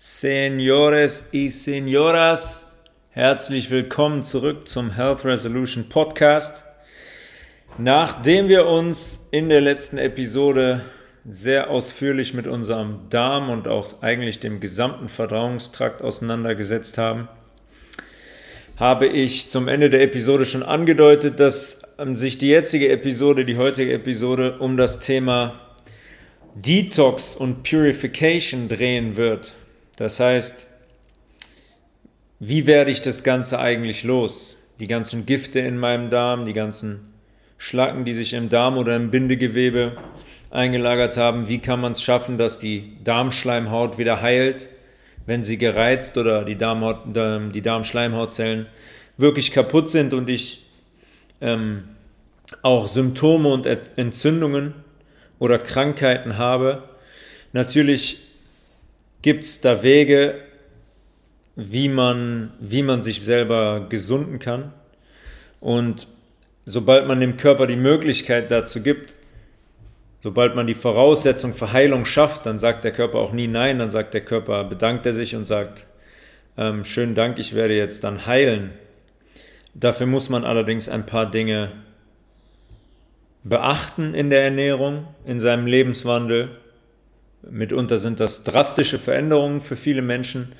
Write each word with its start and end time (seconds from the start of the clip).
Senores 0.00 1.28
y 1.32 1.50
Senoras, 1.50 2.66
herzlich 3.10 3.68
willkommen 3.68 4.22
zurück 4.22 4.68
zum 4.68 4.92
Health 4.92 5.24
Resolution 5.24 5.88
Podcast. 5.88 6.62
Nachdem 7.78 8.46
wir 8.48 8.66
uns 8.66 9.26
in 9.32 9.48
der 9.48 9.60
letzten 9.60 9.98
Episode 9.98 10.82
sehr 11.28 11.68
ausführlich 11.70 12.32
mit 12.32 12.46
unserem 12.46 13.08
Darm 13.10 13.50
und 13.50 13.66
auch 13.66 14.00
eigentlich 14.00 14.38
dem 14.38 14.60
gesamten 14.60 15.08
Verdauungstrakt 15.08 16.00
auseinandergesetzt 16.00 16.96
haben, 16.96 17.26
habe 18.76 19.08
ich 19.08 19.50
zum 19.50 19.66
Ende 19.66 19.90
der 19.90 20.02
Episode 20.02 20.46
schon 20.46 20.62
angedeutet, 20.62 21.40
dass 21.40 21.82
sich 22.12 22.38
die 22.38 22.50
jetzige 22.50 22.90
Episode, 22.90 23.44
die 23.44 23.56
heutige 23.56 23.94
Episode 23.94 24.60
um 24.60 24.76
das 24.76 25.00
Thema 25.00 25.58
Detox 26.54 27.34
und 27.34 27.64
Purification 27.64 28.68
drehen 28.68 29.16
wird. 29.16 29.54
Das 29.98 30.20
heißt, 30.20 30.68
wie 32.38 32.66
werde 32.68 32.92
ich 32.92 33.02
das 33.02 33.24
Ganze 33.24 33.58
eigentlich 33.58 34.04
los? 34.04 34.56
Die 34.78 34.86
ganzen 34.86 35.26
Gifte 35.26 35.58
in 35.58 35.76
meinem 35.76 36.08
Darm, 36.08 36.44
die 36.44 36.52
ganzen 36.52 37.12
Schlacken, 37.58 38.04
die 38.04 38.14
sich 38.14 38.32
im 38.32 38.48
Darm 38.48 38.78
oder 38.78 38.94
im 38.94 39.10
Bindegewebe 39.10 39.96
eingelagert 40.52 41.16
haben, 41.16 41.48
wie 41.48 41.58
kann 41.58 41.80
man 41.80 41.92
es 41.92 42.00
schaffen, 42.00 42.38
dass 42.38 42.60
die 42.60 42.96
Darmschleimhaut 43.02 43.98
wieder 43.98 44.22
heilt, 44.22 44.68
wenn 45.26 45.42
sie 45.42 45.58
gereizt 45.58 46.16
oder 46.16 46.44
die, 46.44 46.54
Darmhaut, 46.54 47.00
die 47.06 47.60
Darmschleimhautzellen 47.60 48.66
wirklich 49.16 49.50
kaputt 49.50 49.90
sind 49.90 50.14
und 50.14 50.28
ich 50.28 50.64
ähm, 51.40 51.88
auch 52.62 52.86
Symptome 52.86 53.48
und 53.48 53.66
Entzündungen 53.96 54.74
oder 55.40 55.58
Krankheiten 55.58 56.38
habe. 56.38 56.84
Natürlich 57.52 58.27
Gibt 59.22 59.44
es 59.44 59.60
da 59.60 59.82
Wege, 59.82 60.36
wie 61.56 61.88
man, 61.88 62.52
wie 62.60 62.82
man 62.82 63.02
sich 63.02 63.22
selber 63.22 63.86
gesunden 63.88 64.38
kann? 64.38 64.72
Und 65.60 66.06
sobald 66.64 67.08
man 67.08 67.20
dem 67.20 67.36
Körper 67.36 67.66
die 67.66 67.76
Möglichkeit 67.76 68.50
dazu 68.50 68.80
gibt, 68.80 69.16
sobald 70.22 70.54
man 70.54 70.68
die 70.68 70.74
Voraussetzung 70.74 71.52
für 71.52 71.72
Heilung 71.72 72.04
schafft, 72.04 72.46
dann 72.46 72.60
sagt 72.60 72.84
der 72.84 72.92
Körper 72.92 73.18
auch 73.18 73.32
nie 73.32 73.48
Nein, 73.48 73.80
dann 73.80 73.90
sagt 73.90 74.14
der 74.14 74.20
Körper, 74.20 74.62
bedankt 74.64 75.04
er 75.04 75.14
sich 75.14 75.34
und 75.34 75.46
sagt, 75.46 75.86
ähm, 76.56 76.84
schönen 76.84 77.16
Dank, 77.16 77.40
ich 77.40 77.56
werde 77.56 77.76
jetzt 77.76 78.04
dann 78.04 78.26
heilen. 78.26 78.70
Dafür 79.74 80.06
muss 80.06 80.28
man 80.28 80.44
allerdings 80.44 80.88
ein 80.88 81.06
paar 81.06 81.30
Dinge 81.30 81.72
beachten 83.42 84.14
in 84.14 84.30
der 84.30 84.42
Ernährung, 84.42 85.06
in 85.24 85.40
seinem 85.40 85.66
Lebenswandel 85.66 86.50
Mitunter 87.42 87.98
sind 87.98 88.20
das 88.20 88.44
drastische 88.44 88.98
Veränderungen 88.98 89.60
für 89.60 89.76
viele 89.76 90.02
Menschen, 90.02 90.52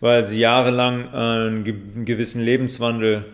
weil 0.00 0.26
sie 0.26 0.40
jahrelang 0.40 1.12
einen 1.12 2.04
gewissen 2.04 2.42
Lebenswandel 2.42 3.24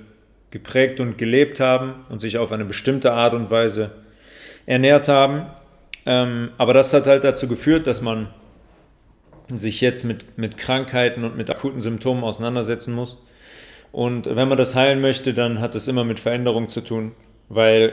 geprägt 0.50 1.00
und 1.00 1.16
gelebt 1.16 1.60
haben 1.60 2.04
und 2.08 2.20
sich 2.20 2.38
auf 2.38 2.52
eine 2.52 2.64
bestimmte 2.64 3.12
Art 3.12 3.34
und 3.34 3.50
Weise 3.50 3.92
ernährt 4.66 5.08
haben. 5.08 5.46
Ähm, 6.06 6.50
aber 6.58 6.74
das 6.74 6.92
hat 6.92 7.06
halt 7.06 7.24
dazu 7.24 7.46
geführt, 7.46 7.86
dass 7.86 8.00
man 8.00 8.28
sich 9.48 9.80
jetzt 9.80 10.04
mit, 10.04 10.38
mit 10.38 10.56
Krankheiten 10.56 11.24
und 11.24 11.36
mit 11.36 11.50
akuten 11.50 11.82
Symptomen 11.82 12.24
auseinandersetzen 12.24 12.94
muss. 12.94 13.22
Und 13.92 14.26
wenn 14.26 14.48
man 14.48 14.58
das 14.58 14.74
heilen 14.74 15.00
möchte, 15.00 15.34
dann 15.34 15.60
hat 15.60 15.74
das 15.74 15.88
immer 15.88 16.04
mit 16.04 16.20
Veränderung 16.20 16.68
zu 16.68 16.80
tun, 16.80 17.12
weil 17.48 17.92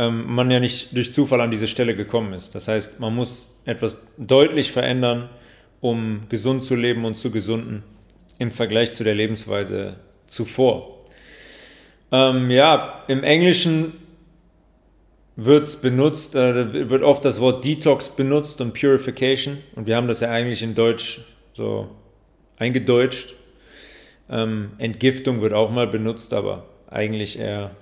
ähm, 0.00 0.24
man 0.34 0.50
ja 0.50 0.60
nicht 0.60 0.96
durch 0.96 1.12
Zufall 1.12 1.42
an 1.42 1.50
diese 1.50 1.68
Stelle 1.68 1.94
gekommen 1.94 2.32
ist. 2.32 2.54
Das 2.54 2.68
heißt, 2.68 3.00
man 3.00 3.14
muss 3.14 3.54
etwas 3.66 4.06
deutlich 4.16 4.72
verändern, 4.72 5.28
um 5.82 6.22
gesund 6.30 6.64
zu 6.64 6.74
leben 6.74 7.04
und 7.04 7.16
zu 7.16 7.30
gesunden 7.30 7.82
im 8.38 8.50
Vergleich 8.50 8.92
zu 8.92 9.04
der 9.04 9.14
Lebensweise 9.14 9.96
zuvor. 10.26 11.04
Ähm, 12.10 12.50
ja, 12.50 13.04
im 13.08 13.22
Englischen 13.22 13.92
wird 15.36 15.64
es 15.64 15.76
benutzt, 15.76 16.34
äh, 16.34 16.88
wird 16.88 17.02
oft 17.02 17.22
das 17.22 17.38
Wort 17.38 17.62
Detox 17.62 18.08
benutzt 18.08 18.62
und 18.62 18.72
Purification. 18.72 19.58
Und 19.76 19.86
wir 19.86 19.96
haben 19.96 20.08
das 20.08 20.20
ja 20.20 20.30
eigentlich 20.30 20.62
in 20.62 20.74
Deutsch 20.74 21.20
so 21.52 21.90
eingedeutscht. 22.56 23.34
Ähm, 24.30 24.70
Entgiftung 24.78 25.42
wird 25.42 25.52
auch 25.52 25.70
mal 25.70 25.86
benutzt, 25.86 26.32
aber 26.32 26.64
eigentlich 26.88 27.38
eher 27.38 27.72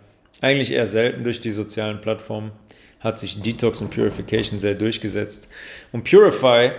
eigentlich 0.40 0.72
eher 0.72 0.86
selten 0.86 1.24
durch 1.24 1.40
die 1.40 1.52
sozialen 1.52 2.00
Plattformen, 2.00 2.52
hat 3.00 3.18
sich 3.18 3.40
Detox 3.42 3.80
und 3.80 3.90
Purification 3.90 4.58
sehr 4.58 4.74
durchgesetzt. 4.74 5.48
Und 5.92 6.04
Purify 6.04 6.72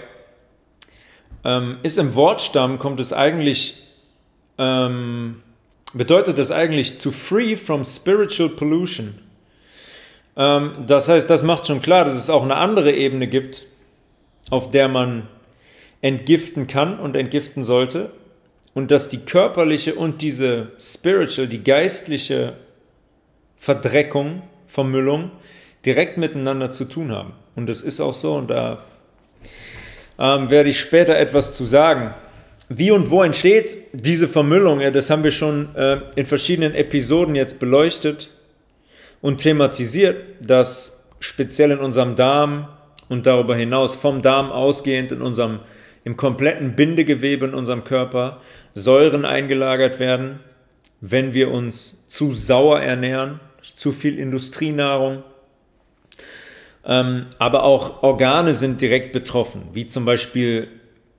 ähm, 1.44 1.78
ist 1.84 1.98
im 1.98 2.16
Wortstamm, 2.16 2.80
kommt 2.80 3.00
es 3.00 3.14
eigentlich, 3.14 3.84
ähm, 4.58 5.42
bedeutet 5.94 6.38
das 6.38 6.52
eigentlich 6.52 6.98
to 6.98 7.12
free 7.12 7.56
from 7.56 7.86
spiritual 7.86 8.50
pollution. 8.50 9.16
Ähm, 10.36 10.86
das 10.88 11.08
heißt, 11.08 11.30
das 11.30 11.44
macht 11.44 11.68
schon 11.68 11.81
klar, 11.81 12.06
dass 12.06 12.16
es 12.16 12.30
auch 12.30 12.44
eine 12.44 12.56
andere 12.56 12.92
Ebene 12.94 13.28
gibt, 13.28 13.66
auf 14.50 14.72
der 14.72 14.88
man 14.88 15.28
entgiften 16.02 16.68
kann 16.68 17.00
und 17.00 17.16
entgiften 17.16 17.64
sollte. 17.64 18.12
Und 18.74 18.92
dass 18.92 19.09
die 19.09 19.19
körperliche 19.19 19.96
und 19.96 20.22
diese 20.22 20.72
spiritual, 20.80 21.48
die 21.48 21.64
geistliche 21.64 22.53
Verdreckung, 23.59 24.42
Vermüllung 24.68 25.31
direkt 25.86 26.18
miteinander 26.18 26.72
zu 26.72 26.86
tun 26.86 27.12
haben. 27.12 27.34
Und 27.56 27.68
das 27.68 27.81
ist 27.81 28.02
auch 28.02 28.14
so 28.14 28.36
und 28.36 28.50
da 28.50 28.84
ähm, 30.18 30.50
werde 30.50 30.70
ich 30.70 30.80
später 30.80 31.18
etwas 31.18 31.53
zu 31.56 31.66
sagen. 31.66 32.14
Wie 32.69 32.92
und 32.92 33.09
wo 33.09 33.24
entsteht 33.24 33.78
diese 33.94 34.28
Vermüllung? 34.28 34.80
Ja, 34.80 34.92
das 34.92 35.09
haben 35.09 35.24
wir 35.24 35.31
schon 35.31 35.75
äh, 35.75 36.00
in 36.16 36.25
verschiedenen 36.25 36.74
Episoden 36.74 37.36
jetzt 37.36 37.59
beleuchtet 37.59 38.30
und 39.22 39.40
thematisiert, 39.40 40.18
dass 40.40 41.08
speziell 41.19 41.72
in 41.72 41.80
unserem 41.80 42.16
Darm 42.16 42.68
und 43.09 43.25
darüber 43.25 43.56
hinaus 43.56 43.96
vom 43.96 44.22
Darm 44.22 44.52
ausgehend 44.52 45.12
in 45.12 45.22
unserem 45.22 45.59
im 46.06 46.16
kompletten 46.16 46.75
Bindegewebe 46.75 47.48
in 47.48 47.53
unserem 47.53 47.84
Körper 47.84 48.40
Säuren 48.74 49.25
eingelagert 49.25 50.00
werden, 50.00 50.40
wenn 51.02 51.34
wir 51.34 51.52
uns 51.52 52.08
zu 52.08 52.31
sauer 52.31 52.80
ernähren 52.80 53.42
zu 53.80 53.94
viel 53.94 54.20
Industrienahrung. 54.20 55.24
Ähm, 56.84 57.28
aber 57.40 57.64
auch 57.64 58.04
Organe 58.04 58.54
sind 58.54 58.82
direkt 58.82 59.14
betroffen, 59.14 59.70
wie 59.72 59.88
zum 59.88 60.04
Beispiel 60.04 60.68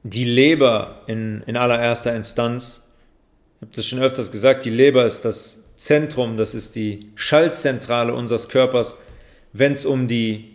die 0.03 0.25
Leber 0.25 1.01
in, 1.07 1.43
in 1.47 1.57
allererster 1.57 2.15
Instanz. 2.15 2.83
Ich 3.57 3.63
habe 3.63 3.73
das 3.75 3.87
schon 3.87 4.01
öfters 4.01 4.31
gesagt, 4.31 4.67
die 4.67 4.71
Leber 4.71 5.07
ist 5.07 5.25
das 5.25 5.65
Zentrum, 5.77 6.37
das 6.37 6.55
ist 6.55 6.77
die 6.77 7.09
Schaltzentrale 7.15 8.13
unseres 8.13 8.51
Körpers, 8.51 8.99
wenn 9.55 9.73
es 9.73 9.87
um 9.87 10.07
die 10.07 10.51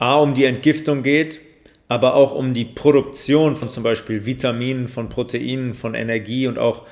A, 0.00 0.16
um 0.16 0.34
die 0.34 0.44
Entgiftung 0.44 1.04
geht, 1.04 1.38
aber 1.86 2.14
auch 2.14 2.34
um 2.34 2.52
die 2.52 2.64
Produktion 2.64 3.54
von 3.54 3.68
zum 3.68 3.84
Beispiel 3.84 4.26
Vitaminen, 4.26 4.88
von 4.88 5.08
Proteinen, 5.08 5.74
von 5.74 5.94
Energie 5.94 6.48
und 6.48 6.58
auch 6.58 6.84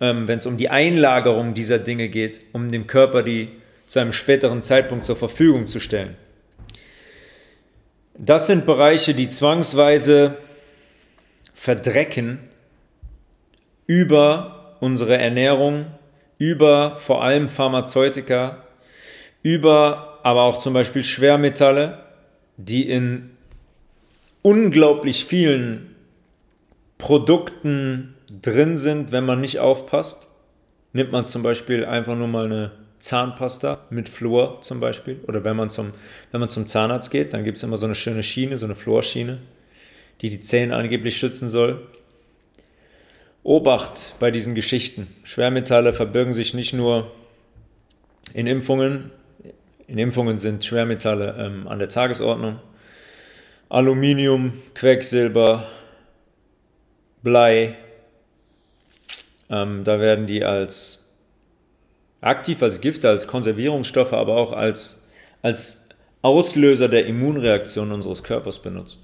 ähm, 0.00 0.28
wenn 0.28 0.38
es 0.38 0.46
um 0.46 0.56
die 0.56 0.68
Einlagerung 0.68 1.54
dieser 1.54 1.80
Dinge 1.80 2.08
geht, 2.08 2.40
um 2.52 2.70
dem 2.70 2.86
Körper 2.86 3.24
die 3.24 3.48
zu 3.90 3.98
einem 3.98 4.12
späteren 4.12 4.62
Zeitpunkt 4.62 5.04
zur 5.04 5.16
Verfügung 5.16 5.66
zu 5.66 5.80
stellen. 5.80 6.16
Das 8.16 8.46
sind 8.46 8.64
Bereiche, 8.64 9.14
die 9.14 9.28
zwangsweise 9.28 10.36
verdrecken 11.54 12.38
über 13.88 14.76
unsere 14.78 15.18
Ernährung, 15.18 15.86
über 16.38 16.98
vor 16.98 17.24
allem 17.24 17.48
Pharmazeutika, 17.48 18.62
über 19.42 20.20
aber 20.22 20.42
auch 20.42 20.60
zum 20.60 20.72
Beispiel 20.72 21.02
Schwermetalle, 21.02 22.04
die 22.58 22.88
in 22.88 23.30
unglaublich 24.42 25.24
vielen 25.24 25.96
Produkten 26.96 28.14
drin 28.40 28.78
sind, 28.78 29.10
wenn 29.10 29.24
man 29.24 29.40
nicht 29.40 29.58
aufpasst. 29.58 30.28
Nimmt 30.92 31.10
man 31.10 31.24
zum 31.24 31.42
Beispiel 31.42 31.84
einfach 31.84 32.14
nur 32.14 32.28
mal 32.28 32.44
eine 32.44 32.79
Zahnpasta 33.00 33.86
mit 33.90 34.08
Fluor 34.08 34.62
zum 34.62 34.80
Beispiel. 34.80 35.20
Oder 35.26 35.42
wenn 35.42 35.56
man 35.56 35.70
zum, 35.70 35.92
wenn 36.30 36.40
man 36.40 36.50
zum 36.50 36.68
Zahnarzt 36.68 37.10
geht, 37.10 37.32
dann 37.32 37.44
gibt 37.44 37.56
es 37.56 37.62
immer 37.62 37.76
so 37.76 37.86
eine 37.86 37.94
schöne 37.94 38.22
Schiene, 38.22 38.58
so 38.58 38.66
eine 38.66 38.74
Fluorschiene, 38.74 39.38
die 40.20 40.30
die 40.30 40.40
Zähne 40.40 40.76
angeblich 40.76 41.16
schützen 41.16 41.48
soll. 41.48 41.86
Obacht 43.42 44.14
bei 44.18 44.30
diesen 44.30 44.54
Geschichten. 44.54 45.06
Schwermetalle 45.24 45.92
verbirgen 45.92 46.34
sich 46.34 46.52
nicht 46.52 46.74
nur 46.74 47.10
in 48.34 48.46
Impfungen. 48.46 49.10
In 49.86 49.98
Impfungen 49.98 50.38
sind 50.38 50.64
Schwermetalle 50.64 51.34
ähm, 51.38 51.66
an 51.66 51.78
der 51.78 51.88
Tagesordnung. 51.88 52.60
Aluminium, 53.70 54.60
Quecksilber, 54.74 55.66
Blei. 57.22 57.76
Ähm, 59.48 59.84
da 59.84 60.00
werden 60.00 60.26
die 60.26 60.44
als 60.44 60.99
aktiv 62.20 62.62
als 62.62 62.80
Gifte, 62.80 63.08
als 63.08 63.26
Konservierungsstoffe, 63.26 64.12
aber 64.12 64.36
auch 64.36 64.52
als, 64.52 65.02
als 65.42 65.84
Auslöser 66.22 66.88
der 66.88 67.06
Immunreaktion 67.06 67.92
unseres 67.92 68.22
Körpers 68.22 68.58
benutzt. 68.60 69.00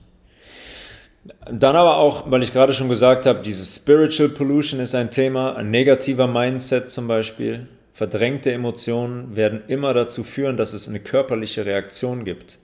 Dann 1.51 1.75
aber 1.75 1.97
auch, 1.97 2.31
weil 2.31 2.43
ich 2.43 2.53
gerade 2.53 2.73
schon 2.73 2.89
gesagt 2.89 3.27
habe, 3.27 3.43
dieses 3.43 3.75
Spiritual 3.75 4.29
Pollution 4.29 4.81
ist 4.81 4.95
ein 4.95 5.11
Thema, 5.11 5.57
ein 5.57 5.71
negativer 5.71 6.27
Mindset 6.27 6.91
zum 6.91 7.09
Beispiel. 7.09 7.67
Verdrängte 7.93 8.53
Emotionen 8.53 9.35
werden 9.35 9.63
immer 9.69 9.95
dazu 9.95 10.23
führen, 10.23 10.57
dass 10.57 10.73
es 10.73 10.89
eine 10.89 11.01
körperliche 11.01 11.65
Reaktion 11.65 12.25
gibt. 12.25 12.59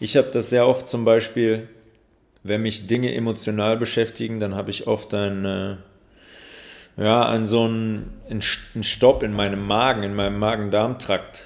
Ich 0.00 0.16
habe 0.16 0.28
das 0.32 0.50
sehr 0.50 0.66
oft 0.66 0.86
zum 0.86 1.04
Beispiel, 1.04 1.68
wenn 2.42 2.62
mich 2.62 2.86
Dinge 2.86 3.14
emotional 3.14 3.76
beschäftigen, 3.76 4.38
dann 4.38 4.54
habe 4.54 4.70
ich 4.70 4.86
oft 4.86 5.12
ein, 5.14 5.44
äh, 5.44 5.76
ja, 6.96 7.28
ein 7.28 7.46
so 7.46 7.66
ein, 7.66 8.10
ein 8.28 8.82
Stopp 8.82 9.22
in 9.22 9.32
meinem 9.32 9.66
Magen, 9.66 10.02
in 10.02 10.14
meinem 10.14 10.38
Magen-Darm-Trakt, 10.38 11.44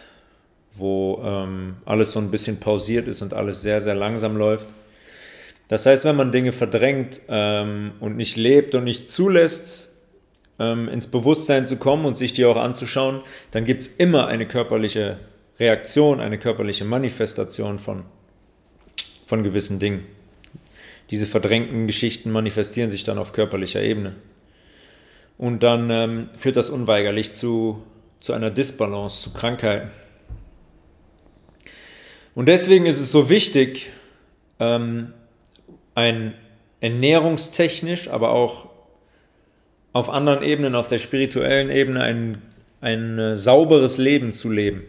wo 0.75 1.23
ähm, 1.25 1.77
alles 1.85 2.12
so 2.12 2.21
ein 2.21 2.31
bisschen 2.31 2.61
pausiert 2.61 3.09
ist 3.09 3.23
und 3.23 3.35
alles 3.35 3.62
sehr, 3.62 3.81
sehr 3.81 3.95
langsam 3.95 4.37
läuft. 4.37 4.69
Das 5.69 5.85
heißt, 5.87 6.05
wenn 6.05 6.17
man 6.17 6.33
Dinge 6.33 6.53
verdrängt 6.53 7.21
ähm, 7.29 7.93
und 8.00 8.17
nicht 8.17 8.37
lebt 8.37 8.75
und 8.75 8.85
nicht 8.85 9.11
zulässt, 9.11 9.89
ähm, 10.59 10.89
ins 10.89 11.06
Bewusstsein 11.06 11.67
zu 11.67 11.77
kommen 11.77 12.05
und 12.05 12.17
sich 12.17 12.33
die 12.33 12.44
auch 12.44 12.56
anzuschauen, 12.56 13.21
dann 13.51 13.65
gibt 13.65 13.83
es 13.83 13.89
immer 13.89 14.27
eine 14.27 14.47
körperliche 14.47 15.19
Reaktion, 15.59 16.21
eine 16.21 16.39
körperliche 16.39 16.85
Manifestation 16.85 17.79
von, 17.79 18.05
von 19.27 19.43
gewissen 19.43 19.79
Dingen. 19.79 20.06
Diese 21.11 21.27
verdrängten 21.27 21.87
Geschichten 21.87 22.31
manifestieren 22.31 22.91
sich 22.91 23.05
dann 23.05 23.19
auf 23.19 23.33
körperlicher 23.33 23.83
Ebene. 23.83 24.15
Und 25.38 25.62
dann 25.62 25.88
ähm, 25.90 26.29
führt 26.37 26.56
das 26.56 26.69
unweigerlich 26.69 27.32
zu, 27.32 27.82
zu 28.20 28.32
einer 28.32 28.50
Disbalance, 28.50 29.23
zu 29.23 29.32
Krankheiten. 29.32 29.90
Und 32.35 32.46
deswegen 32.46 32.87
ist 32.87 33.00
es 33.00 33.12
so 33.12 33.31
wichtig, 33.31 33.90
ähm, 34.61 35.12
ein 35.94 36.35
ernährungstechnisch, 36.81 38.08
aber 38.08 38.31
auch 38.31 38.69
auf 39.93 40.11
anderen 40.11 40.43
Ebenen, 40.43 40.75
auf 40.75 40.88
der 40.88 40.99
spirituellen 40.99 41.70
Ebene, 41.70 42.02
ein, 42.02 42.43
ein 42.81 43.19
äh, 43.19 43.37
sauberes 43.37 43.99
Leben 43.99 44.32
zu 44.32 44.50
leben. 44.50 44.82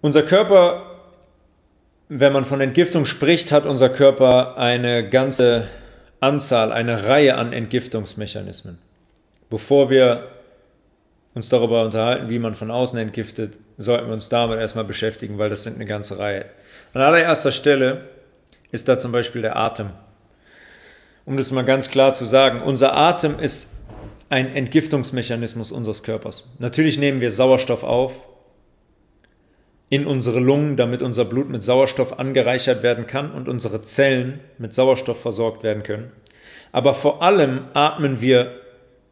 Unser 0.00 0.22
Körper, 0.22 1.00
wenn 2.08 2.32
man 2.32 2.44
von 2.44 2.60
Entgiftung 2.60 3.06
spricht, 3.06 3.50
hat 3.50 3.66
unser 3.66 3.88
Körper 3.88 4.56
eine 4.56 5.08
ganze 5.08 5.66
Anzahl, 6.20 6.72
eine 6.72 7.04
Reihe 7.04 7.36
an 7.36 7.52
Entgiftungsmechanismen. 7.52 8.78
Bevor 9.50 9.90
wir 9.90 10.28
uns 11.34 11.48
darüber 11.48 11.84
unterhalten, 11.84 12.30
wie 12.30 12.38
man 12.38 12.54
von 12.54 12.70
außen 12.70 12.98
entgiftet, 12.98 13.58
sollten 13.78 14.06
wir 14.06 14.14
uns 14.14 14.28
damit 14.28 14.58
erstmal 14.58 14.84
beschäftigen, 14.84 15.38
weil 15.38 15.50
das 15.50 15.64
sind 15.64 15.76
eine 15.76 15.84
ganze 15.84 16.18
Reihe. 16.18 16.46
An 16.94 17.02
allererster 17.02 17.52
Stelle 17.52 18.06
ist 18.72 18.88
da 18.88 18.98
zum 18.98 19.12
Beispiel 19.12 19.42
der 19.42 19.56
Atem. 19.56 19.90
Um 21.26 21.36
das 21.36 21.50
mal 21.50 21.64
ganz 21.64 21.90
klar 21.90 22.14
zu 22.14 22.24
sagen, 22.24 22.62
unser 22.62 22.96
Atem 22.96 23.38
ist 23.38 23.70
ein 24.28 24.54
Entgiftungsmechanismus 24.54 25.72
unseres 25.72 26.02
Körpers. 26.02 26.48
Natürlich 26.58 26.98
nehmen 26.98 27.20
wir 27.20 27.30
Sauerstoff 27.30 27.84
auf 27.84 28.26
in 29.88 30.06
unsere 30.06 30.40
Lungen, 30.40 30.76
damit 30.76 31.02
unser 31.02 31.24
Blut 31.24 31.48
mit 31.48 31.62
Sauerstoff 31.62 32.18
angereichert 32.18 32.82
werden 32.82 33.06
kann 33.06 33.30
und 33.30 33.48
unsere 33.48 33.82
Zellen 33.82 34.40
mit 34.58 34.74
Sauerstoff 34.74 35.20
versorgt 35.20 35.62
werden 35.62 35.82
können. 35.82 36.12
Aber 36.72 36.92
vor 36.92 37.22
allem 37.22 37.66
atmen 37.74 38.20
wir 38.20 38.60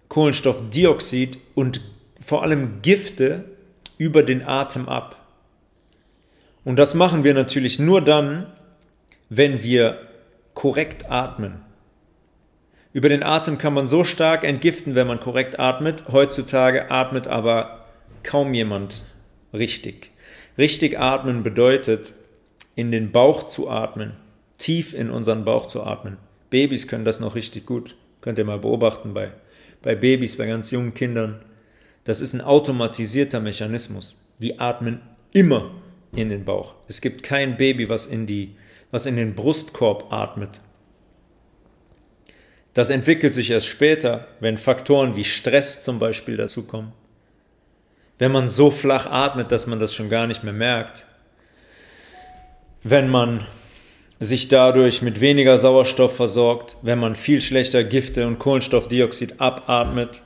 Kohlenstoffdioxid 0.08 1.38
und 1.54 1.80
vor 2.20 2.42
allem 2.42 2.82
Gifte 2.82 3.44
über 3.98 4.22
den 4.22 4.42
Atem 4.46 4.88
ab. 4.88 5.16
Und 6.64 6.76
das 6.76 6.94
machen 6.94 7.24
wir 7.24 7.34
natürlich 7.34 7.78
nur 7.78 8.00
dann, 8.00 8.46
wenn 9.28 9.62
wir 9.62 9.98
korrekt 10.54 11.10
atmen. 11.10 11.60
Über 12.92 13.08
den 13.08 13.22
Atem 13.22 13.58
kann 13.58 13.74
man 13.74 13.88
so 13.88 14.04
stark 14.04 14.44
entgiften, 14.44 14.94
wenn 14.94 15.06
man 15.06 15.20
korrekt 15.20 15.58
atmet. 15.58 16.04
Heutzutage 16.10 16.90
atmet 16.90 17.26
aber 17.26 17.86
kaum 18.22 18.54
jemand 18.54 19.02
richtig. 19.52 20.10
Richtig 20.56 20.98
atmen 20.98 21.42
bedeutet, 21.42 22.14
in 22.74 22.92
den 22.92 23.12
Bauch 23.12 23.44
zu 23.46 23.70
atmen, 23.70 24.12
tief 24.58 24.94
in 24.94 25.10
unseren 25.10 25.44
Bauch 25.44 25.66
zu 25.66 25.82
atmen. 25.82 26.16
Babys 26.50 26.88
können 26.88 27.04
das 27.04 27.20
noch 27.20 27.34
richtig 27.34 27.66
gut. 27.66 27.96
Könnt 28.20 28.38
ihr 28.38 28.44
mal 28.44 28.58
beobachten 28.58 29.14
bei, 29.14 29.32
bei 29.82 29.94
Babys, 29.94 30.36
bei 30.36 30.46
ganz 30.46 30.70
jungen 30.70 30.94
Kindern. 30.94 31.40
Das 32.04 32.20
ist 32.20 32.32
ein 32.32 32.40
automatisierter 32.40 33.40
Mechanismus. 33.40 34.20
Die 34.38 34.58
atmen 34.58 35.00
immer 35.32 35.72
in 36.14 36.28
den 36.28 36.44
Bauch. 36.44 36.74
Es 36.88 37.00
gibt 37.00 37.22
kein 37.22 37.56
Baby, 37.56 37.88
was 37.88 38.06
in 38.06 38.26
die 38.26 38.56
was 38.94 39.06
in 39.06 39.16
den 39.16 39.34
Brustkorb 39.34 40.12
atmet. 40.12 40.60
Das 42.74 42.90
entwickelt 42.90 43.34
sich 43.34 43.50
erst 43.50 43.66
später, 43.66 44.28
wenn 44.38 44.56
Faktoren 44.56 45.16
wie 45.16 45.24
Stress 45.24 45.82
zum 45.82 45.98
Beispiel 45.98 46.36
dazukommen. 46.36 46.92
Wenn 48.18 48.32
man 48.32 48.48
so 48.48 48.70
flach 48.70 49.06
atmet, 49.06 49.50
dass 49.50 49.66
man 49.66 49.80
das 49.80 49.94
schon 49.94 50.10
gar 50.10 50.26
nicht 50.26 50.44
mehr 50.44 50.52
merkt. 50.52 51.06
Wenn 52.82 53.08
man 53.08 53.46
sich 54.20 54.48
dadurch 54.48 55.02
mit 55.02 55.20
weniger 55.20 55.58
Sauerstoff 55.58 56.16
versorgt, 56.16 56.76
wenn 56.82 56.98
man 56.98 57.16
viel 57.16 57.40
schlechter 57.40 57.82
Gifte 57.82 58.26
und 58.26 58.38
Kohlenstoffdioxid 58.38 59.40
abatmet, 59.40 60.22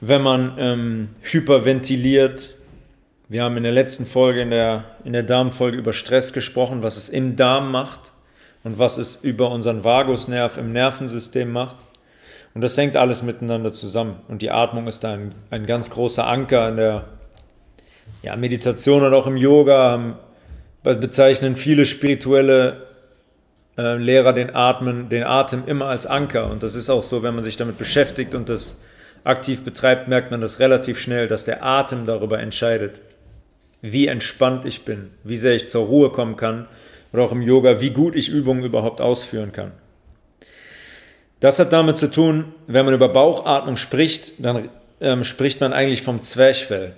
wenn 0.00 0.22
man 0.22 0.54
ähm, 0.58 1.08
hyperventiliert, 1.22 2.50
wir 3.28 3.44
haben 3.44 3.56
in 3.56 3.62
der 3.62 3.72
letzten 3.72 4.04
Folge, 4.04 4.42
in 4.42 4.50
der, 4.50 4.84
in 5.04 5.12
der 5.12 5.22
Darmfolge 5.22 5.78
über 5.78 5.92
Stress 5.92 6.32
gesprochen, 6.32 6.82
was 6.82 6.96
es 6.96 7.08
im 7.08 7.36
Darm 7.36 7.70
macht 7.70 8.12
und 8.64 8.78
was 8.78 8.98
es 8.98 9.16
über 9.16 9.50
unseren 9.50 9.84
Vagusnerv 9.84 10.58
im 10.58 10.72
Nervensystem 10.72 11.50
macht. 11.50 11.76
Und 12.54 12.60
das 12.60 12.76
hängt 12.76 12.96
alles 12.96 13.22
miteinander 13.22 13.72
zusammen. 13.72 14.16
Und 14.28 14.42
die 14.42 14.50
Atmung 14.50 14.86
ist 14.86 15.04
da 15.04 15.14
ein, 15.14 15.34
ein 15.50 15.66
ganz 15.66 15.90
großer 15.90 16.26
Anker 16.26 16.68
in 16.68 16.76
der 16.76 17.04
ja, 18.22 18.36
Meditation 18.36 19.02
und 19.02 19.14
auch 19.14 19.26
im 19.26 19.36
Yoga. 19.36 20.16
bezeichnen 20.82 21.56
viele 21.56 21.86
spirituelle 21.86 22.86
äh, 23.78 23.96
Lehrer 23.96 24.32
den, 24.32 24.54
Atmen, 24.54 25.08
den 25.08 25.24
Atem 25.24 25.62
immer 25.66 25.86
als 25.86 26.06
Anker. 26.06 26.50
Und 26.50 26.62
das 26.62 26.74
ist 26.74 26.90
auch 26.90 27.02
so, 27.02 27.22
wenn 27.22 27.34
man 27.34 27.44
sich 27.44 27.56
damit 27.56 27.78
beschäftigt 27.78 28.34
und 28.34 28.48
das 28.48 28.78
aktiv 29.24 29.64
betreibt, 29.64 30.08
merkt 30.08 30.30
man 30.30 30.40
das 30.40 30.58
relativ 30.58 30.98
schnell, 30.98 31.28
dass 31.28 31.44
der 31.44 31.64
Atem 31.64 32.04
darüber 32.06 32.40
entscheidet, 32.40 33.00
wie 33.80 34.06
entspannt 34.08 34.64
ich 34.64 34.84
bin, 34.84 35.10
wie 35.24 35.36
sehr 35.36 35.54
ich 35.54 35.68
zur 35.68 35.86
Ruhe 35.86 36.10
kommen 36.10 36.36
kann 36.36 36.66
oder 37.12 37.22
auch 37.22 37.32
im 37.32 37.42
Yoga, 37.42 37.80
wie 37.80 37.90
gut 37.90 38.14
ich 38.14 38.28
Übungen 38.28 38.64
überhaupt 38.64 39.00
ausführen 39.00 39.52
kann. 39.52 39.72
Das 41.42 41.58
hat 41.58 41.72
damit 41.72 41.96
zu 41.96 42.08
tun, 42.08 42.54
wenn 42.68 42.84
man 42.84 42.94
über 42.94 43.08
Bauchatmung 43.08 43.76
spricht, 43.76 44.34
dann 44.38 44.68
ähm, 45.00 45.24
spricht 45.24 45.60
man 45.60 45.72
eigentlich 45.72 46.02
vom 46.02 46.22
Zwerchfell. 46.22 46.92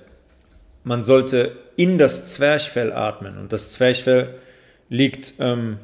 Man 0.82 1.02
sollte 1.02 1.52
in 1.76 1.96
das 1.96 2.26
Zwerchfell 2.26 2.92
atmen 2.92 3.38
und 3.38 3.54
das 3.54 3.72
Zwerchfell 3.72 4.34
liegt 4.90 5.32
ähm, 5.38 5.78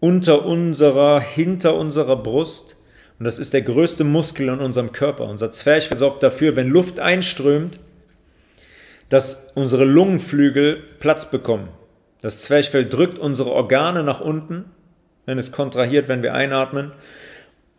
unter 0.00 0.46
unserer, 0.46 1.20
hinter 1.20 1.74
unserer 1.74 2.16
Brust 2.16 2.76
und 3.18 3.26
das 3.26 3.38
ist 3.38 3.52
der 3.52 3.60
größte 3.60 4.02
Muskel 4.02 4.48
in 4.48 4.60
unserem 4.60 4.92
Körper. 4.92 5.24
Unser 5.24 5.50
Zwerchfell 5.50 5.98
sorgt 5.98 6.22
dafür, 6.22 6.56
wenn 6.56 6.70
Luft 6.70 6.98
einströmt, 7.00 7.78
dass 9.10 9.52
unsere 9.54 9.84
Lungenflügel 9.84 10.82
Platz 11.00 11.30
bekommen. 11.30 11.68
Das 12.22 12.40
Zwerchfell 12.40 12.88
drückt 12.88 13.18
unsere 13.18 13.52
Organe 13.52 14.04
nach 14.04 14.22
unten, 14.22 14.64
wenn 15.26 15.36
es 15.36 15.52
kontrahiert, 15.52 16.08
wenn 16.08 16.22
wir 16.22 16.32
einatmen. 16.32 16.92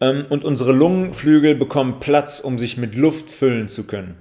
Ähm, 0.02 0.26
und 0.30 0.44
unsere 0.44 0.72
Lungenflügel 0.72 1.56
bekommen 1.56 2.00
Platz, 2.00 2.40
um 2.40 2.58
sich 2.58 2.78
mit 2.78 2.96
Luft 2.96 3.30
füllen 3.30 3.68
zu 3.68 3.86
können. 3.86 4.16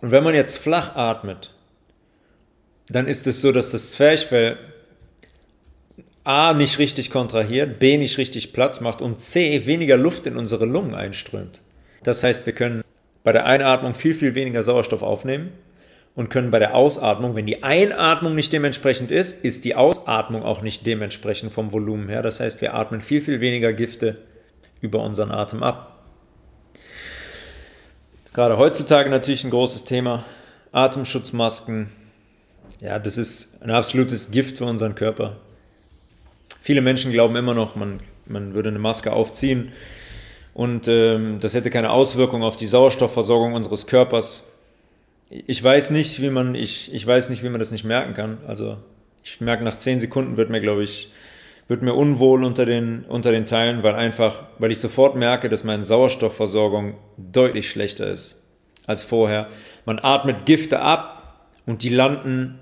Und 0.00 0.10
wenn 0.10 0.24
man 0.24 0.34
jetzt 0.34 0.58
flach 0.58 0.94
atmet, 0.94 1.54
dann 2.88 3.06
ist 3.06 3.26
es 3.26 3.40
so, 3.40 3.52
dass 3.52 3.70
das 3.70 3.92
Zwerchfell 3.92 4.56
A 6.24 6.52
nicht 6.52 6.78
richtig 6.78 7.10
kontrahiert, 7.10 7.78
B 7.78 7.96
nicht 7.96 8.18
richtig 8.18 8.52
Platz 8.52 8.80
macht 8.80 9.00
und 9.00 9.20
C 9.20 9.64
weniger 9.64 9.96
Luft 9.96 10.26
in 10.26 10.36
unsere 10.36 10.66
Lungen 10.66 10.94
einströmt. 10.94 11.60
Das 12.02 12.22
heißt, 12.22 12.44
wir 12.44 12.52
können 12.52 12.84
bei 13.24 13.32
der 13.32 13.46
Einatmung 13.46 13.94
viel, 13.94 14.14
viel 14.14 14.34
weniger 14.34 14.62
Sauerstoff 14.62 15.02
aufnehmen 15.02 15.52
und 16.14 16.28
können 16.28 16.50
bei 16.50 16.58
der 16.58 16.74
Ausatmung, 16.74 17.34
wenn 17.34 17.46
die 17.46 17.62
Einatmung 17.62 18.34
nicht 18.34 18.52
dementsprechend 18.52 19.10
ist, 19.10 19.42
ist 19.42 19.64
die 19.64 19.74
Ausatmung 19.74 20.42
auch 20.42 20.62
nicht 20.62 20.84
dementsprechend 20.84 21.52
vom 21.52 21.72
Volumen 21.72 22.08
her. 22.08 22.22
Das 22.22 22.40
heißt, 22.40 22.60
wir 22.60 22.74
atmen 22.74 23.00
viel, 23.00 23.20
viel 23.20 23.40
weniger 23.40 23.72
Gifte 23.72 24.18
über 24.80 25.02
unseren 25.02 25.30
Atem 25.30 25.62
ab. 25.62 26.04
Gerade 28.32 28.58
heutzutage 28.58 29.10
natürlich 29.10 29.44
ein 29.44 29.50
großes 29.50 29.84
Thema. 29.84 30.24
Atemschutzmasken. 30.72 31.90
Ja, 32.80 32.98
das 32.98 33.18
ist 33.18 33.60
ein 33.62 33.70
absolutes 33.70 34.30
Gift 34.30 34.58
für 34.58 34.64
unseren 34.64 34.94
Körper. 34.94 35.36
Viele 36.60 36.80
Menschen 36.80 37.12
glauben 37.12 37.34
immer 37.36 37.54
noch, 37.54 37.74
man, 37.76 38.00
man 38.26 38.54
würde 38.54 38.68
eine 38.68 38.78
Maske 38.78 39.12
aufziehen 39.12 39.72
und 40.54 40.86
ähm, 40.86 41.40
das 41.40 41.54
hätte 41.54 41.70
keine 41.70 41.90
Auswirkung 41.90 42.42
auf 42.42 42.56
die 42.56 42.66
Sauerstoffversorgung 42.66 43.54
unseres 43.54 43.86
Körpers 43.86 44.44
ich 45.30 45.62
weiß 45.62 45.90
nicht, 45.90 46.22
wie 46.22 46.30
man, 46.30 46.54
ich, 46.54 46.92
ich 46.94 47.06
weiß 47.06 47.28
nicht, 47.28 47.42
wie 47.42 47.48
man 47.48 47.58
das 47.58 47.70
nicht 47.70 47.84
merken 47.84 48.14
kann. 48.14 48.38
Also 48.46 48.78
Ich 49.24 49.40
merke, 49.40 49.64
nach 49.64 49.76
10 49.76 50.00
Sekunden 50.00 50.36
wird 50.36 50.50
mir, 50.50 50.60
glaube 50.60 50.84
ich, 50.84 51.12
wird 51.68 51.82
mir 51.82 51.94
unwohl 51.94 52.44
unter 52.44 52.64
den, 52.64 53.04
unter 53.04 53.30
den 53.30 53.44
Teilen, 53.44 53.82
weil 53.82 53.94
einfach, 53.94 54.44
weil 54.58 54.72
ich 54.72 54.80
sofort 54.80 55.16
merke, 55.16 55.50
dass 55.50 55.64
meine 55.64 55.84
Sauerstoffversorgung 55.84 56.94
deutlich 57.18 57.70
schlechter 57.70 58.08
ist 58.08 58.42
als 58.86 59.04
vorher. 59.04 59.48
Man 59.84 60.00
atmet 60.02 60.46
Gifte 60.46 60.80
ab 60.80 61.46
und 61.66 61.82
die 61.82 61.90
landen 61.90 62.58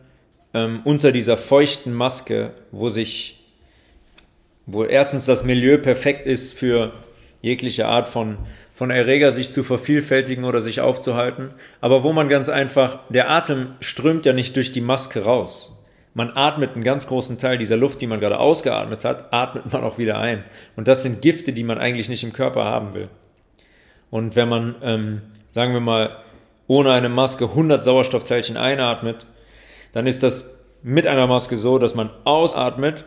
ähm, 0.53 0.81
unter 0.85 1.13
dieser 1.13 1.37
feuchten 1.37 1.95
Maske, 1.95 2.53
wo 2.73 2.89
sich, 2.89 3.45
wo 4.67 4.83
erstens 4.83 5.25
das 5.25 5.45
Milieu 5.45 5.79
perfekt 5.79 6.27
ist 6.27 6.59
für 6.59 6.93
jegliche 7.43 7.87
Art 7.87 8.09
von, 8.09 8.39
von 8.75 8.91
Erreger 8.91 9.31
sich 9.31 9.53
zu 9.53 9.63
vervielfältigen 9.63 10.43
oder 10.43 10.63
sich 10.63 10.81
aufzuhalten, 10.81 11.51
aber 11.81 12.03
wo 12.03 12.13
man 12.13 12.29
ganz 12.29 12.49
einfach, 12.49 12.99
der 13.09 13.31
Atem 13.31 13.77
strömt 13.79 14.27
ja 14.27 14.33
nicht 14.33 14.57
durch 14.57 14.73
die 14.73 14.81
Maske 14.81 15.23
raus. 15.23 15.76
Man 16.17 16.31
atmet 16.35 16.73
einen 16.73 16.83
ganz 16.83 17.07
großen 17.07 17.37
Teil 17.37 17.59
dieser 17.59 17.77
Luft, 17.77 18.01
die 18.01 18.07
man 18.07 18.21
gerade 18.21 18.39
ausgeatmet 18.39 19.05
hat, 19.05 19.35
atmet 19.35 19.71
man 19.71 19.85
auch 19.85 19.99
wieder 19.99 20.19
ein. 20.19 20.45
Und 20.75 20.89
das 20.89 21.03
sind 21.03 21.21
Gifte, 21.21 21.53
die 21.53 21.63
man 21.63 21.77
eigentlich 21.77 22.09
nicht 22.09 22.25
im 22.25 22.33
Körper 22.33 22.65
haben 22.65 22.95
will. 22.95 23.11
Und 24.11 24.35
wenn 24.35 24.49
man, 24.49 24.77
ähm, 24.81 25.21
sagen 25.53 25.75
wir 25.75 25.81
mal, 25.81 26.17
ohne 26.69 26.93
eine 26.93 27.11
Maske 27.11 27.45
100 27.45 27.85
Sauerstoffteilchen 27.85 28.57
einatmet, 28.57 29.27
dann 29.93 30.07
ist 30.07 30.23
das 30.23 30.59
mit 30.83 31.07
einer 31.07 31.27
Maske 31.27 31.59
so, 31.59 31.77
dass 31.77 31.95
man 31.95 32.09
ausatmet 32.25 33.05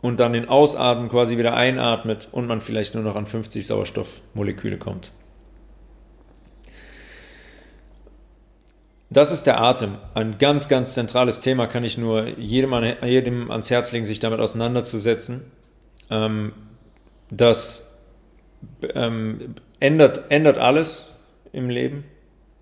und 0.00 0.18
dann 0.18 0.32
den 0.32 0.48
Ausatmen 0.48 1.10
quasi 1.10 1.36
wieder 1.36 1.52
einatmet 1.52 2.26
und 2.32 2.46
man 2.46 2.62
vielleicht 2.62 2.94
nur 2.94 3.04
noch 3.04 3.16
an 3.16 3.26
50 3.26 3.66
Sauerstoffmoleküle 3.66 4.78
kommt. 4.78 5.12
Das 9.08 9.30
ist 9.30 9.44
der 9.44 9.60
Atem. 9.60 9.98
Ein 10.14 10.38
ganz, 10.38 10.68
ganz 10.68 10.94
zentrales 10.94 11.40
Thema, 11.40 11.66
kann 11.66 11.84
ich 11.84 11.96
nur 11.96 12.26
jedem, 12.26 12.74
jedem 13.04 13.50
ans 13.50 13.70
Herz 13.70 13.92
legen, 13.92 14.04
sich 14.04 14.18
damit 14.18 14.40
auseinanderzusetzen. 14.40 15.44
Ähm, 16.10 16.52
das 17.30 17.98
ähm, 18.94 19.54
ändert, 19.80 20.30
ändert 20.30 20.58
alles 20.58 21.12
im 21.52 21.70
Leben, 21.70 22.04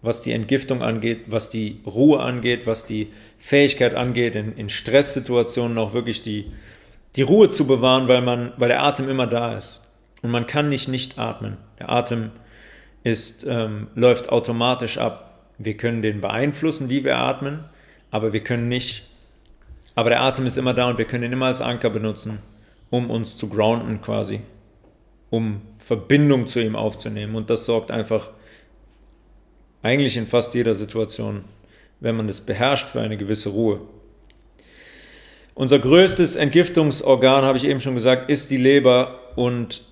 was 0.03 0.23
die 0.23 0.33
Entgiftung 0.33 0.83
angeht, 0.83 1.25
was 1.29 1.49
die 1.49 1.81
Ruhe 1.87 2.21
angeht, 2.21 2.67
was 2.67 2.85
die 2.85 3.11
Fähigkeit 3.39 3.95
angeht, 3.95 4.35
in, 4.35 4.57
in 4.57 4.69
Stresssituationen 4.69 5.79
auch 5.79 5.95
wirklich 5.95 6.23
die, 6.23 6.53
die 7.17 7.23
Ruhe 7.23 7.49
zu 7.49 7.67
bewahren, 7.67 8.09
weil, 8.09 8.21
man, 8.21 8.53
weil 8.59 8.69
der 8.69 8.83
Atem 8.83 9.09
immer 9.09 9.27
da 9.27 9.57
ist. 9.57 9.83
Und 10.23 10.31
man 10.31 10.47
kann 10.47 10.69
nicht 10.69 10.89
nicht 10.89 11.19
atmen. 11.19 11.59
Der 11.79 11.91
Atem 11.91 12.31
ist, 13.03 13.47
ähm, 13.47 13.89
läuft 13.95 14.31
automatisch 14.31 14.99
ab. 14.99 15.34
Wir 15.59 15.77
können 15.77 16.03
den 16.03 16.21
beeinflussen, 16.21 16.89
wie 16.89 17.05
wir 17.05 17.17
atmen, 17.17 17.65
aber 18.11 18.33
wir 18.33 18.41
können 18.41 18.69
nicht. 18.69 19.05
Aber 19.95 20.11
der 20.11 20.23
Atem 20.23 20.47
ist 20.47 20.59
immer 20.59 20.75
da 20.75 20.89
und 20.89 20.99
wir 20.99 21.05
können 21.05 21.25
ihn 21.25 21.33
immer 21.33 21.47
als 21.47 21.61
Anker 21.61 21.91
benutzen, 21.91 22.39
um 22.91 23.11
uns 23.11 23.37
zu 23.37 23.49
grounden 23.49 24.01
quasi, 24.01 24.41
um 25.31 25.63
Verbindung 25.79 26.49
zu 26.49 26.61
ihm 26.61 26.75
aufzunehmen. 26.75 27.37
Und 27.37 27.51
das 27.51 27.67
sorgt 27.67 27.91
einfach 27.91 28.31
eigentlich 29.83 30.17
in 30.17 30.27
fast 30.27 30.55
jeder 30.55 30.75
Situation, 30.75 31.45
wenn 32.01 32.17
man 32.17 32.29
es 32.29 32.41
beherrscht, 32.41 32.89
für 32.89 33.01
eine 33.01 33.17
gewisse 33.17 33.51
Ruhe. 33.51 33.81
Unser 35.55 35.79
größtes 35.79 36.35
Entgiftungsorgan, 36.35 37.45
habe 37.45 37.59
ich 37.59 37.65
eben 37.65 37.81
schon 37.81 37.95
gesagt, 37.95 38.29
ist 38.29 38.51
die 38.51 38.57
Leber 38.57 39.21
und 39.37 39.85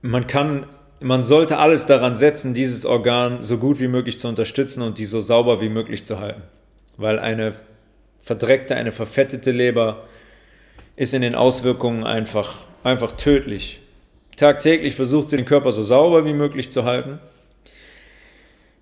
man 0.00 0.26
kann 0.26 0.66
man 1.00 1.24
sollte 1.24 1.58
alles 1.58 1.86
daran 1.86 2.14
setzen, 2.14 2.54
dieses 2.54 2.84
Organ 2.84 3.42
so 3.42 3.56
gut 3.56 3.80
wie 3.80 3.88
möglich 3.88 4.18
zu 4.18 4.28
unterstützen 4.28 4.82
und 4.82 4.98
die 4.98 5.06
so 5.06 5.20
sauber 5.20 5.60
wie 5.60 5.70
möglich 5.70 6.04
zu 6.04 6.20
halten. 6.20 6.42
Weil 6.96 7.18
eine 7.18 7.54
verdreckte, 8.20 8.76
eine 8.76 8.92
verfettete 8.92 9.50
Leber 9.50 10.04
ist 10.96 11.14
in 11.14 11.22
den 11.22 11.34
Auswirkungen 11.34 12.04
einfach, 12.04 12.56
einfach 12.84 13.12
tödlich. 13.12 13.80
Tagtäglich 14.36 14.94
versucht 14.94 15.30
sie 15.30 15.36
den 15.36 15.46
Körper 15.46 15.72
so 15.72 15.82
sauber 15.82 16.26
wie 16.26 16.34
möglich 16.34 16.70
zu 16.70 16.84
halten. 16.84 17.18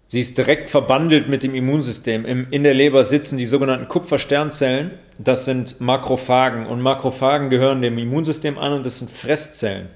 Sie 0.08 0.20
ist 0.20 0.38
direkt 0.38 0.70
verbandelt 0.70 1.28
mit 1.28 1.42
dem 1.42 1.54
Immunsystem. 1.54 2.25
in 2.25 2.64
der 2.64 2.75
Leber 2.75 3.04
sitzen 3.04 3.37
die 3.37 3.46
sogenannten 3.46 3.88
Kupfersternzellen. 3.88 4.92
Das 5.18 5.44
sind 5.44 5.80
Makrophagen. 5.80 6.66
Und 6.66 6.80
Makrophagen 6.80 7.50
gehören 7.50 7.82
dem 7.82 7.98
Immunsystem 7.98 8.56
an 8.56 8.72
und 8.72 8.87
das 8.87 8.98
sind 8.98 9.10
Fresszellen. 9.10 9.90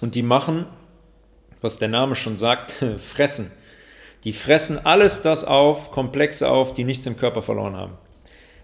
Und 0.00 0.14
die 0.14 0.22
machen 0.22 0.66
was 1.60 1.78
der 1.78 1.88
Name 1.88 2.14
schon 2.14 2.36
sagt, 2.36 2.72
fressen. 2.98 3.50
Die 4.24 4.32
fressen 4.32 4.84
alles 4.84 5.22
das 5.22 5.44
auf, 5.44 5.90
Komplexe 5.90 6.48
auf, 6.48 6.74
die 6.74 6.84
nichts 6.84 7.06
im 7.06 7.16
Körper 7.16 7.42
verloren 7.42 7.76
haben. 7.76 7.94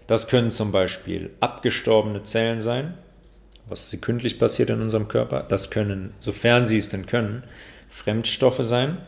Das 0.07 0.27
können 0.27 0.51
zum 0.51 0.71
Beispiel 0.71 1.31
abgestorbene 1.39 2.23
Zellen 2.23 2.61
sein, 2.61 2.95
was 3.67 3.89
sekündlich 3.89 4.37
passiert 4.37 4.69
in 4.69 4.81
unserem 4.81 5.07
Körper. 5.07 5.45
Das 5.47 5.71
können, 5.71 6.13
sofern 6.19 6.65
sie 6.65 6.77
es 6.77 6.89
denn 6.89 7.05
können, 7.05 7.43
Fremdstoffe 7.89 8.59
sein. 8.61 8.99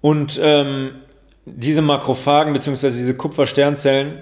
Und 0.00 0.38
ähm, 0.42 0.96
diese 1.46 1.80
Makrophagen 1.80 2.52
bzw. 2.52 2.88
diese 2.88 3.14
Kupfersternzellen 3.14 4.20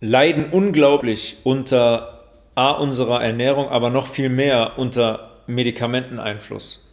leiden 0.00 0.50
unglaublich 0.50 1.36
unter 1.44 2.24
A, 2.54 2.72
unserer 2.72 3.22
Ernährung, 3.22 3.68
aber 3.68 3.90
noch 3.90 4.06
viel 4.06 4.28
mehr 4.28 4.78
unter 4.78 5.33
Medikamenteneinfluss. 5.46 6.90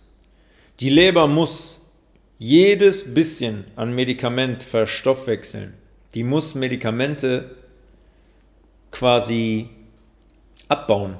Die 0.79 0.89
Leber 0.89 1.27
muss 1.27 1.91
jedes 2.37 3.13
bisschen 3.13 3.65
an 3.75 3.93
Medikament 3.93 4.63
verstoffwechseln. 4.63 5.75
Die 6.15 6.23
muss 6.23 6.55
Medikamente 6.55 7.55
quasi 8.89 9.69
abbauen. 10.67 11.17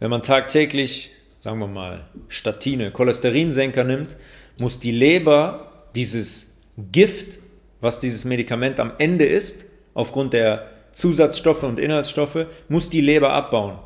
Wenn 0.00 0.10
man 0.10 0.22
tagtäglich, 0.22 1.10
sagen 1.40 1.60
wir 1.60 1.68
mal, 1.68 2.08
Statine, 2.28 2.90
Cholesterinsenker 2.90 3.84
nimmt, 3.84 4.16
muss 4.60 4.80
die 4.80 4.90
Leber 4.90 5.88
dieses 5.94 6.56
Gift, 6.92 7.38
was 7.80 8.00
dieses 8.00 8.24
Medikament 8.24 8.80
am 8.80 8.92
Ende 8.98 9.24
ist, 9.24 9.64
aufgrund 9.94 10.32
der 10.32 10.70
Zusatzstoffe 10.92 11.62
und 11.62 11.78
Inhaltsstoffe, 11.78 12.46
muss 12.68 12.90
die 12.90 13.00
Leber 13.00 13.32
abbauen. 13.32 13.78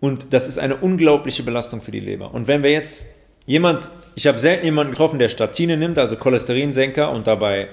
Und 0.00 0.32
das 0.32 0.46
ist 0.46 0.58
eine 0.58 0.76
unglaubliche 0.76 1.42
Belastung 1.42 1.80
für 1.80 1.90
die 1.90 2.00
Leber. 2.00 2.32
Und 2.32 2.46
wenn 2.46 2.62
wir 2.62 2.70
jetzt 2.70 3.06
jemand, 3.46 3.88
ich 4.14 4.26
habe 4.26 4.38
selten 4.38 4.64
jemanden 4.64 4.92
getroffen, 4.92 5.18
der 5.18 5.28
Statine 5.28 5.76
nimmt, 5.76 5.98
also 5.98 6.16
Cholesterinsenker 6.16 7.10
und 7.10 7.26
dabei 7.26 7.68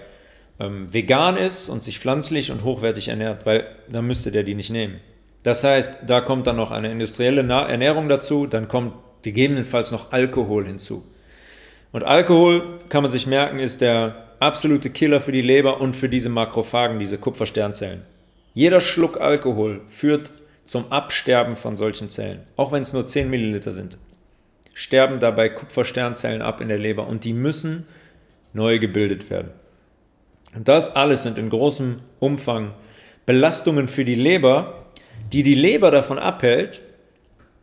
ähm, 0.60 0.92
vegan 0.92 1.38
ist 1.38 1.70
und 1.70 1.84
sich 1.84 2.00
pflanzlich 2.00 2.52
und 2.52 2.64
hochwertig 2.64 3.10
ernährt, 3.10 3.46
weil 3.46 3.66
dann 3.88 4.08
müsste 4.08 4.32
der 4.32 4.44
die 4.44 4.56
nicht 4.56 4.72
nehmen. 4.72 5.00
Das 5.44 5.64
heißt, 5.64 5.98
da 6.08 6.22
kommt 6.22 6.48
dann 6.48 6.56
noch 6.56 6.72
eine 6.72 6.92
industrielle 6.92 7.42
Ernährung 7.42 8.10
dazu, 8.10 8.48
dann 8.48 8.68
kommt 8.68 8.94
gegebenenfalls 9.22 9.92
noch 9.92 10.12
Alkohol 10.12 10.66
hinzu. 10.66 11.04
Und 11.92 12.04
Alkohol, 12.04 12.80
kann 12.90 13.04
man 13.04 13.12
sich 13.12 13.28
merken, 13.28 13.60
ist 13.60 13.82
der 13.82 14.26
absolute 14.40 14.90
Killer 14.90 15.22
für 15.22 15.32
die 15.32 15.42
Leber 15.42 15.82
und 15.82 15.96
für 15.96 16.10
diese 16.10 16.30
Makrophagen, 16.30 17.00
diese 17.00 17.18
Kupfersternzellen. 17.18 18.02
Jeder 18.54 18.82
Schluck 18.82 19.20
Alkohol 19.20 19.82
führt 19.88 20.32
zum 20.66 20.92
Absterben 20.92 21.56
von 21.56 21.78
solchen 21.78 22.10
Zellen, 22.10 22.44
auch 22.56 22.72
wenn 22.72 22.82
es 22.82 22.94
nur 22.94 23.06
10 23.06 23.30
Milliliter 23.30 23.72
sind, 23.72 23.98
sterben 24.74 25.20
dabei 25.20 25.50
Kupfersternzellen 25.50 26.42
ab 26.42 26.60
in 26.60 26.68
der 26.68 26.80
Leber 26.80 27.08
und 27.08 27.24
die 27.24 27.34
müssen 27.34 27.88
neu 28.54 28.80
gebildet 28.80 29.30
werden. 29.30 29.52
Und 30.56 30.68
das 30.68 30.96
alles 30.96 31.24
sind 31.24 31.38
in 31.38 31.50
großem 31.50 31.98
Umfang 32.20 32.74
Belastungen 33.26 33.88
für 33.88 34.06
die 34.06 34.16
Leber, 34.16 34.86
die 35.32 35.44
die 35.44 35.56
Leber 35.56 35.92
davon 35.92 36.20
abhält, 36.20 36.82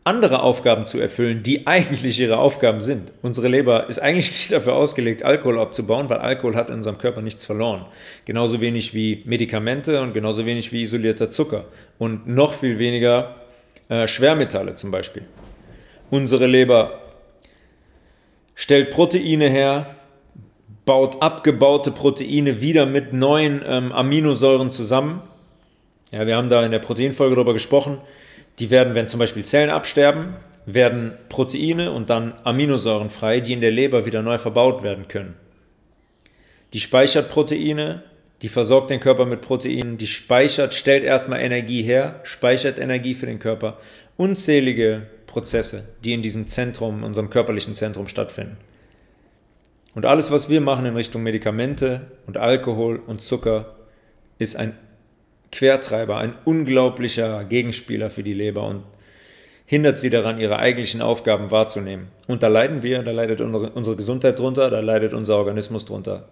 andere 0.03 0.41
Aufgaben 0.41 0.85
zu 0.85 0.99
erfüllen, 0.99 1.43
die 1.43 1.67
eigentlich 1.67 2.19
ihre 2.19 2.37
Aufgaben 2.37 2.81
sind. 2.81 3.11
Unsere 3.21 3.47
Leber 3.47 3.87
ist 3.87 3.99
eigentlich 3.99 4.31
nicht 4.31 4.51
dafür 4.51 4.73
ausgelegt, 4.73 5.23
Alkohol 5.23 5.59
abzubauen, 5.59 6.09
weil 6.09 6.17
Alkohol 6.17 6.55
hat 6.55 6.69
in 6.69 6.75
unserem 6.75 6.97
Körper 6.97 7.21
nichts 7.21 7.45
verloren. 7.45 7.85
Genauso 8.25 8.61
wenig 8.61 8.93
wie 8.93 9.23
Medikamente 9.25 10.01
und 10.01 10.13
genauso 10.13 10.45
wenig 10.45 10.71
wie 10.71 10.83
isolierter 10.83 11.29
Zucker. 11.29 11.65
Und 11.97 12.27
noch 12.27 12.53
viel 12.53 12.79
weniger 12.79 13.35
äh, 13.89 14.07
Schwermetalle 14.07 14.75
zum 14.75 14.91
Beispiel. 14.91 15.23
Unsere 16.09 16.47
Leber 16.47 16.99
stellt 18.55 18.91
Proteine 18.91 19.49
her, 19.49 19.95
baut 20.85 21.21
abgebaute 21.21 21.91
Proteine 21.91 22.61
wieder 22.61 22.85
mit 22.85 23.13
neuen 23.13 23.61
ähm, 23.65 23.91
Aminosäuren 23.91 24.69
zusammen. 24.69 25.21
Ja, 26.11 26.27
wir 26.27 26.35
haben 26.35 26.49
da 26.49 26.63
in 26.63 26.71
der 26.71 26.79
Proteinfolge 26.79 27.35
darüber 27.35 27.53
gesprochen 27.53 27.99
die 28.59 28.69
werden, 28.69 28.95
wenn 28.95 29.07
zum 29.07 29.19
Beispiel 29.19 29.45
Zellen 29.45 29.69
absterben, 29.69 30.35
werden 30.65 31.13
Proteine 31.29 31.91
und 31.91 32.09
dann 32.09 32.33
Aminosäuren 32.43 33.09
frei, 33.09 33.39
die 33.39 33.53
in 33.53 33.61
der 33.61 33.71
Leber 33.71 34.05
wieder 34.05 34.21
neu 34.21 34.37
verbaut 34.37 34.83
werden 34.83 35.07
können. 35.07 35.35
Die 36.71 36.79
speichert 36.79 37.29
Proteine, 37.29 38.03
die 38.41 38.49
versorgt 38.49 38.89
den 38.89 38.99
Körper 38.99 39.25
mit 39.25 39.41
Proteinen, 39.41 39.97
die 39.97 40.07
speichert, 40.07 40.73
stellt 40.73 41.03
erstmal 41.03 41.39
Energie 41.41 41.83
her, 41.83 42.19
speichert 42.23 42.79
Energie 42.79 43.13
für 43.13 43.25
den 43.25 43.39
Körper. 43.39 43.77
Unzählige 44.17 45.07
Prozesse, 45.27 45.87
die 46.03 46.13
in 46.13 46.21
diesem 46.21 46.47
Zentrum, 46.47 47.03
unserem 47.03 47.29
körperlichen 47.29 47.75
Zentrum 47.75 48.07
stattfinden. 48.07 48.57
Und 49.95 50.05
alles, 50.05 50.31
was 50.31 50.49
wir 50.49 50.61
machen 50.61 50.85
in 50.85 50.95
Richtung 50.95 51.23
Medikamente 51.23 52.01
und 52.25 52.37
Alkohol 52.37 52.97
und 52.97 53.21
Zucker, 53.21 53.75
ist 54.39 54.55
ein 54.55 54.77
Quertreiber, 55.53 56.17
ein 56.17 56.33
unglaublicher 56.45 57.45
Gegenspieler 57.45 58.09
für 58.09 58.23
die 58.23 58.33
Leber 58.33 58.67
und 58.67 58.83
hindert 59.65 59.99
sie 59.99 60.09
daran, 60.09 60.39
ihre 60.39 60.57
eigentlichen 60.57 61.01
Aufgaben 61.01 61.51
wahrzunehmen. 61.51 62.07
Und 62.27 62.43
da 62.43 62.47
leiden 62.47 62.83
wir, 62.83 63.03
da 63.03 63.11
leidet 63.11 63.39
unsere, 63.39 63.95
Gesundheit 63.95 64.39
drunter, 64.39 64.69
da 64.69 64.79
leidet 64.79 65.13
unser 65.13 65.37
Organismus 65.37 65.85
drunter. 65.85 66.27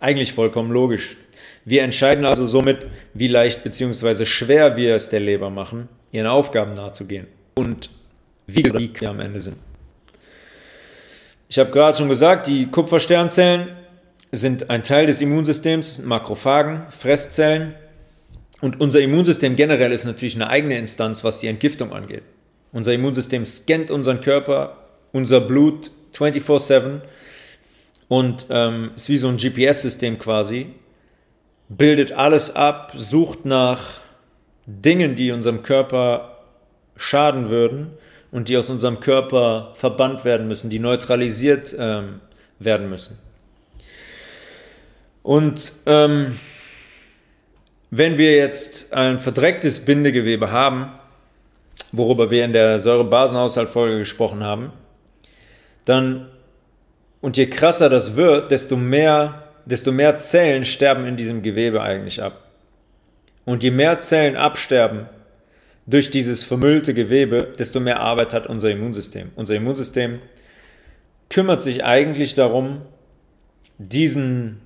Eigentlich 0.00 0.32
vollkommen 0.32 0.72
logisch. 0.72 1.16
Wir 1.64 1.82
entscheiden 1.82 2.24
also 2.24 2.46
somit, 2.46 2.86
wie 3.14 3.28
leicht 3.28 3.62
bzw. 3.62 4.24
schwer 4.24 4.76
wir 4.76 4.96
es 4.96 5.08
der 5.08 5.20
Leber 5.20 5.50
machen, 5.50 5.88
ihren 6.10 6.26
Aufgaben 6.26 6.74
nachzugehen 6.74 7.26
und 7.54 7.90
wie 8.46 8.64
wir 8.64 9.08
am 9.08 9.20
Ende 9.20 9.40
sind. 9.40 9.56
Ich 11.48 11.58
habe 11.58 11.70
gerade 11.70 11.98
schon 11.98 12.08
gesagt, 12.08 12.46
die 12.46 12.66
Kupfersternzellen 12.66 13.68
sind 14.32 14.70
ein 14.70 14.82
Teil 14.82 15.06
des 15.06 15.20
Immunsystems, 15.20 16.00
Makrophagen, 16.04 16.86
Fresszellen. 16.90 17.74
Und 18.60 18.80
unser 18.80 19.00
Immunsystem 19.00 19.56
generell 19.56 19.92
ist 19.92 20.04
natürlich 20.04 20.34
eine 20.34 20.48
eigene 20.48 20.78
Instanz, 20.78 21.24
was 21.24 21.40
die 21.40 21.46
Entgiftung 21.46 21.92
angeht. 21.92 22.22
Unser 22.72 22.94
Immunsystem 22.94 23.44
scannt 23.44 23.90
unseren 23.90 24.20
Körper, 24.20 24.76
unser 25.12 25.40
Blut 25.40 25.90
24/7 26.14 27.00
und 28.08 28.46
ähm, 28.50 28.92
ist 28.96 29.08
wie 29.08 29.18
so 29.18 29.28
ein 29.28 29.36
GPS-System 29.36 30.18
quasi 30.18 30.68
bildet 31.68 32.12
alles 32.12 32.54
ab, 32.54 32.92
sucht 32.96 33.44
nach 33.44 34.00
Dingen, 34.66 35.16
die 35.16 35.32
unserem 35.32 35.62
Körper 35.62 36.38
schaden 36.96 37.50
würden 37.50 37.92
und 38.30 38.48
die 38.48 38.56
aus 38.56 38.70
unserem 38.70 39.00
Körper 39.00 39.72
verbannt 39.74 40.24
werden 40.24 40.48
müssen, 40.48 40.70
die 40.70 40.78
neutralisiert 40.78 41.74
ähm, 41.78 42.20
werden 42.58 42.88
müssen. 42.88 43.18
Und 45.22 45.72
ähm, 45.86 46.38
wenn 47.96 48.18
wir 48.18 48.36
jetzt 48.36 48.92
ein 48.92 49.18
verdrecktes 49.18 49.84
Bindegewebe 49.84 50.50
haben, 50.50 50.92
worüber 51.92 52.30
wir 52.30 52.44
in 52.44 52.52
der 52.52 52.78
Säurebasenhaushaltfolge 52.78 53.98
gesprochen 53.98 54.42
haben, 54.42 54.72
dann 55.84 56.28
und 57.20 57.36
je 57.36 57.46
krasser 57.46 57.88
das 57.88 58.16
wird, 58.16 58.50
desto 58.50 58.76
mehr 58.76 59.46
desto 59.66 59.92
mehr 59.92 60.16
Zellen 60.16 60.64
sterben 60.64 61.06
in 61.06 61.16
diesem 61.16 61.42
Gewebe 61.42 61.82
eigentlich 61.82 62.22
ab. 62.22 62.44
Und 63.44 63.62
je 63.62 63.70
mehr 63.70 63.98
Zellen 63.98 64.36
absterben 64.36 65.06
durch 65.86 66.10
dieses 66.10 66.42
vermüllte 66.42 66.94
Gewebe, 66.94 67.54
desto 67.58 67.80
mehr 67.80 68.00
Arbeit 68.00 68.32
hat 68.32 68.46
unser 68.46 68.70
Immunsystem. 68.70 69.30
Unser 69.36 69.54
Immunsystem 69.54 70.20
kümmert 71.28 71.62
sich 71.62 71.84
eigentlich 71.84 72.34
darum, 72.34 72.82
diesen 73.78 74.60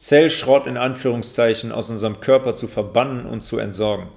Zellschrott 0.00 0.66
in 0.66 0.78
Anführungszeichen 0.78 1.72
aus 1.72 1.90
unserem 1.90 2.22
Körper 2.22 2.54
zu 2.54 2.68
verbannen 2.68 3.26
und 3.26 3.42
zu 3.42 3.58
entsorgen. 3.58 4.08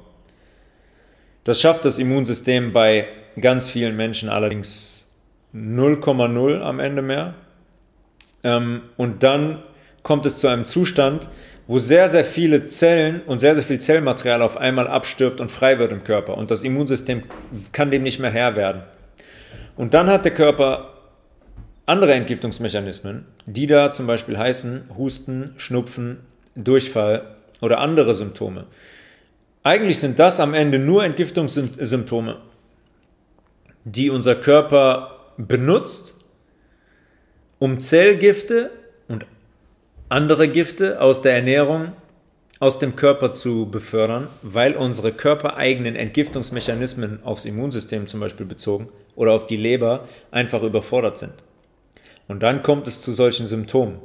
Das 1.43 1.59
schafft 1.59 1.83
das 1.83 1.99
Immunsystem 1.99 2.71
bei 2.71 3.05
ganz 3.41 3.67
vielen 3.67 3.97
Menschen 3.97 4.29
allerdings 4.29 5.09
0,0 5.53 6.61
am 6.61 6.79
Ende 6.79 7.01
mehr. 7.01 7.33
Ähm, 8.45 8.83
und 8.95 9.23
dann 9.23 9.61
kommt 10.03 10.25
es 10.25 10.37
zu 10.37 10.47
einem 10.47 10.63
Zustand, 10.63 11.27
wo 11.67 11.79
sehr, 11.79 12.07
sehr 12.07 12.23
viele 12.23 12.65
Zellen 12.67 13.21
und 13.25 13.41
sehr, 13.41 13.55
sehr 13.55 13.63
viel 13.63 13.81
Zellmaterial 13.81 14.41
auf 14.41 14.55
einmal 14.55 14.87
abstirbt 14.87 15.41
und 15.41 15.51
frei 15.51 15.79
wird 15.79 15.91
im 15.91 16.05
Körper. 16.05 16.37
Und 16.37 16.49
das 16.49 16.63
Immunsystem 16.63 17.23
kann 17.73 17.91
dem 17.91 18.03
nicht 18.03 18.19
mehr 18.19 18.31
Herr 18.31 18.55
werden. 18.55 18.83
Und 19.75 19.93
dann 19.93 20.09
hat 20.09 20.23
der 20.23 20.33
Körper 20.33 20.92
andere 21.85 22.13
Entgiftungsmechanismen, 22.13 23.25
die 23.45 23.67
da 23.67 23.91
zum 23.91 24.07
Beispiel 24.07 24.37
heißen 24.37 24.89
Husten, 24.97 25.53
Schnupfen, 25.57 26.19
Durchfall 26.55 27.35
oder 27.61 27.79
andere 27.79 28.13
Symptome. 28.13 28.65
Eigentlich 29.63 29.99
sind 29.99 30.19
das 30.19 30.39
am 30.39 30.53
Ende 30.53 30.79
nur 30.79 31.03
Entgiftungssymptome, 31.03 32.37
die 33.85 34.09
unser 34.09 34.35
Körper 34.35 35.33
benutzt, 35.37 36.15
um 37.59 37.79
Zellgifte 37.79 38.71
andere 40.13 40.47
Gifte 40.47 41.01
aus 41.01 41.23
der 41.23 41.33
Ernährung 41.33 41.93
aus 42.59 42.77
dem 42.77 42.95
Körper 42.95 43.33
zu 43.33 43.65
befördern, 43.71 44.27
weil 44.43 44.75
unsere 44.75 45.11
körpereigenen 45.11 45.95
Entgiftungsmechanismen 45.95 47.23
aufs 47.23 47.45
Immunsystem 47.45 48.05
zum 48.05 48.19
Beispiel 48.19 48.45
bezogen 48.45 48.89
oder 49.15 49.31
auf 49.31 49.47
die 49.47 49.57
Leber 49.57 50.07
einfach 50.29 50.61
überfordert 50.61 51.17
sind. 51.17 51.33
Und 52.27 52.41
dann 52.41 52.63
kommt 52.63 52.87
es 52.87 53.01
zu 53.01 53.11
solchen 53.11 53.47
Symptomen. 53.47 53.99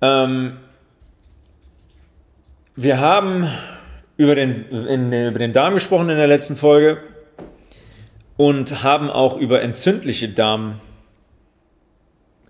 Ähm, 0.00 0.58
wir 2.76 3.00
haben 3.00 3.48
über 4.16 4.34
den, 4.34 4.68
in, 4.70 5.12
über 5.12 5.38
den 5.38 5.52
Darm 5.52 5.74
gesprochen 5.74 6.08
in 6.10 6.16
der 6.16 6.26
letzten 6.26 6.56
Folge 6.56 6.98
und 8.36 8.82
haben 8.82 9.10
auch 9.10 9.38
über 9.38 9.62
entzündliche 9.62 10.28
Darm 10.28 10.80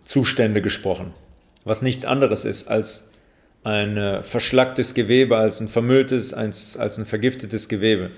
Zustände 0.04 0.62
gesprochen, 0.62 1.12
was 1.64 1.82
nichts 1.82 2.04
anderes 2.04 2.44
ist 2.44 2.68
als 2.68 3.10
ein 3.64 3.96
äh, 3.96 4.22
verschlacktes 4.22 4.94
Gewebe, 4.94 5.36
als 5.36 5.60
ein 5.60 5.68
vermülltes, 5.68 6.32
als, 6.32 6.76
als 6.76 6.98
ein 6.98 7.06
vergiftetes 7.06 7.68
Gewebe. 7.68 8.10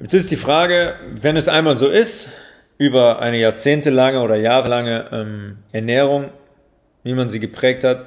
Jetzt 0.00 0.14
ist 0.14 0.30
die 0.30 0.36
Frage, 0.36 0.94
wenn 1.20 1.36
es 1.36 1.46
einmal 1.46 1.76
so 1.76 1.88
ist, 1.88 2.30
über 2.78 3.18
eine 3.18 3.38
jahrzehntelange 3.38 4.22
oder 4.22 4.36
jahrelange 4.36 5.08
ähm, 5.12 5.58
Ernährung, 5.72 6.30
wie 7.02 7.12
man 7.12 7.28
sie 7.28 7.38
geprägt 7.38 7.84
hat, 7.84 8.06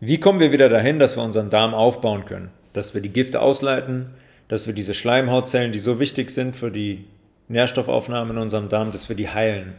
wie 0.00 0.18
kommen 0.18 0.40
wir 0.40 0.50
wieder 0.50 0.70
dahin, 0.70 0.98
dass 0.98 1.18
wir 1.18 1.22
unseren 1.22 1.50
Darm 1.50 1.74
aufbauen 1.74 2.24
können, 2.24 2.50
dass 2.72 2.94
wir 2.94 3.02
die 3.02 3.10
Gifte 3.10 3.42
ausleiten, 3.42 4.14
dass 4.48 4.66
wir 4.66 4.72
diese 4.72 4.94
Schleimhautzellen, 4.94 5.72
die 5.72 5.78
so 5.78 6.00
wichtig 6.00 6.30
sind 6.30 6.56
für 6.56 6.70
die 6.70 7.04
Nährstoffaufnahme 7.48 8.32
in 8.32 8.38
unserem 8.38 8.70
Darm, 8.70 8.90
dass 8.90 9.10
wir 9.10 9.16
die 9.16 9.28
heilen. 9.28 9.74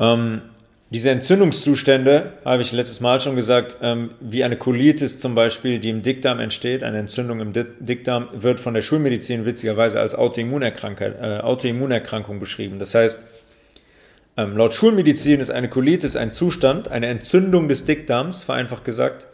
Ähm, 0.00 0.42
diese 0.92 1.10
Entzündungszustände, 1.10 2.32
habe 2.44 2.62
ich 2.62 2.72
letztes 2.72 3.00
Mal 3.00 3.20
schon 3.20 3.36
gesagt, 3.36 3.76
ähm, 3.80 4.10
wie 4.18 4.42
eine 4.42 4.56
Colitis 4.56 5.20
zum 5.20 5.36
Beispiel, 5.36 5.78
die 5.78 5.88
im 5.88 6.02
Dickdarm 6.02 6.40
entsteht, 6.40 6.82
eine 6.82 6.98
Entzündung 6.98 7.38
im 7.38 7.52
Dickdarm, 7.52 8.28
wird 8.32 8.58
von 8.58 8.74
der 8.74 8.82
Schulmedizin 8.82 9.46
witzigerweise 9.46 10.00
als 10.00 10.16
Autoimmunerkrankung, 10.16 11.06
äh, 11.06 11.38
Autoimmunerkrankung 11.42 12.40
beschrieben. 12.40 12.80
Das 12.80 12.96
heißt, 12.96 13.20
ähm, 14.36 14.56
laut 14.56 14.74
Schulmedizin 14.74 15.38
ist 15.38 15.50
eine 15.50 15.68
Colitis 15.68 16.16
ein 16.16 16.32
Zustand, 16.32 16.90
eine 16.90 17.06
Entzündung 17.06 17.68
des 17.68 17.84
Dickdarms, 17.84 18.42
vereinfacht 18.42 18.84
gesagt, 18.84 19.26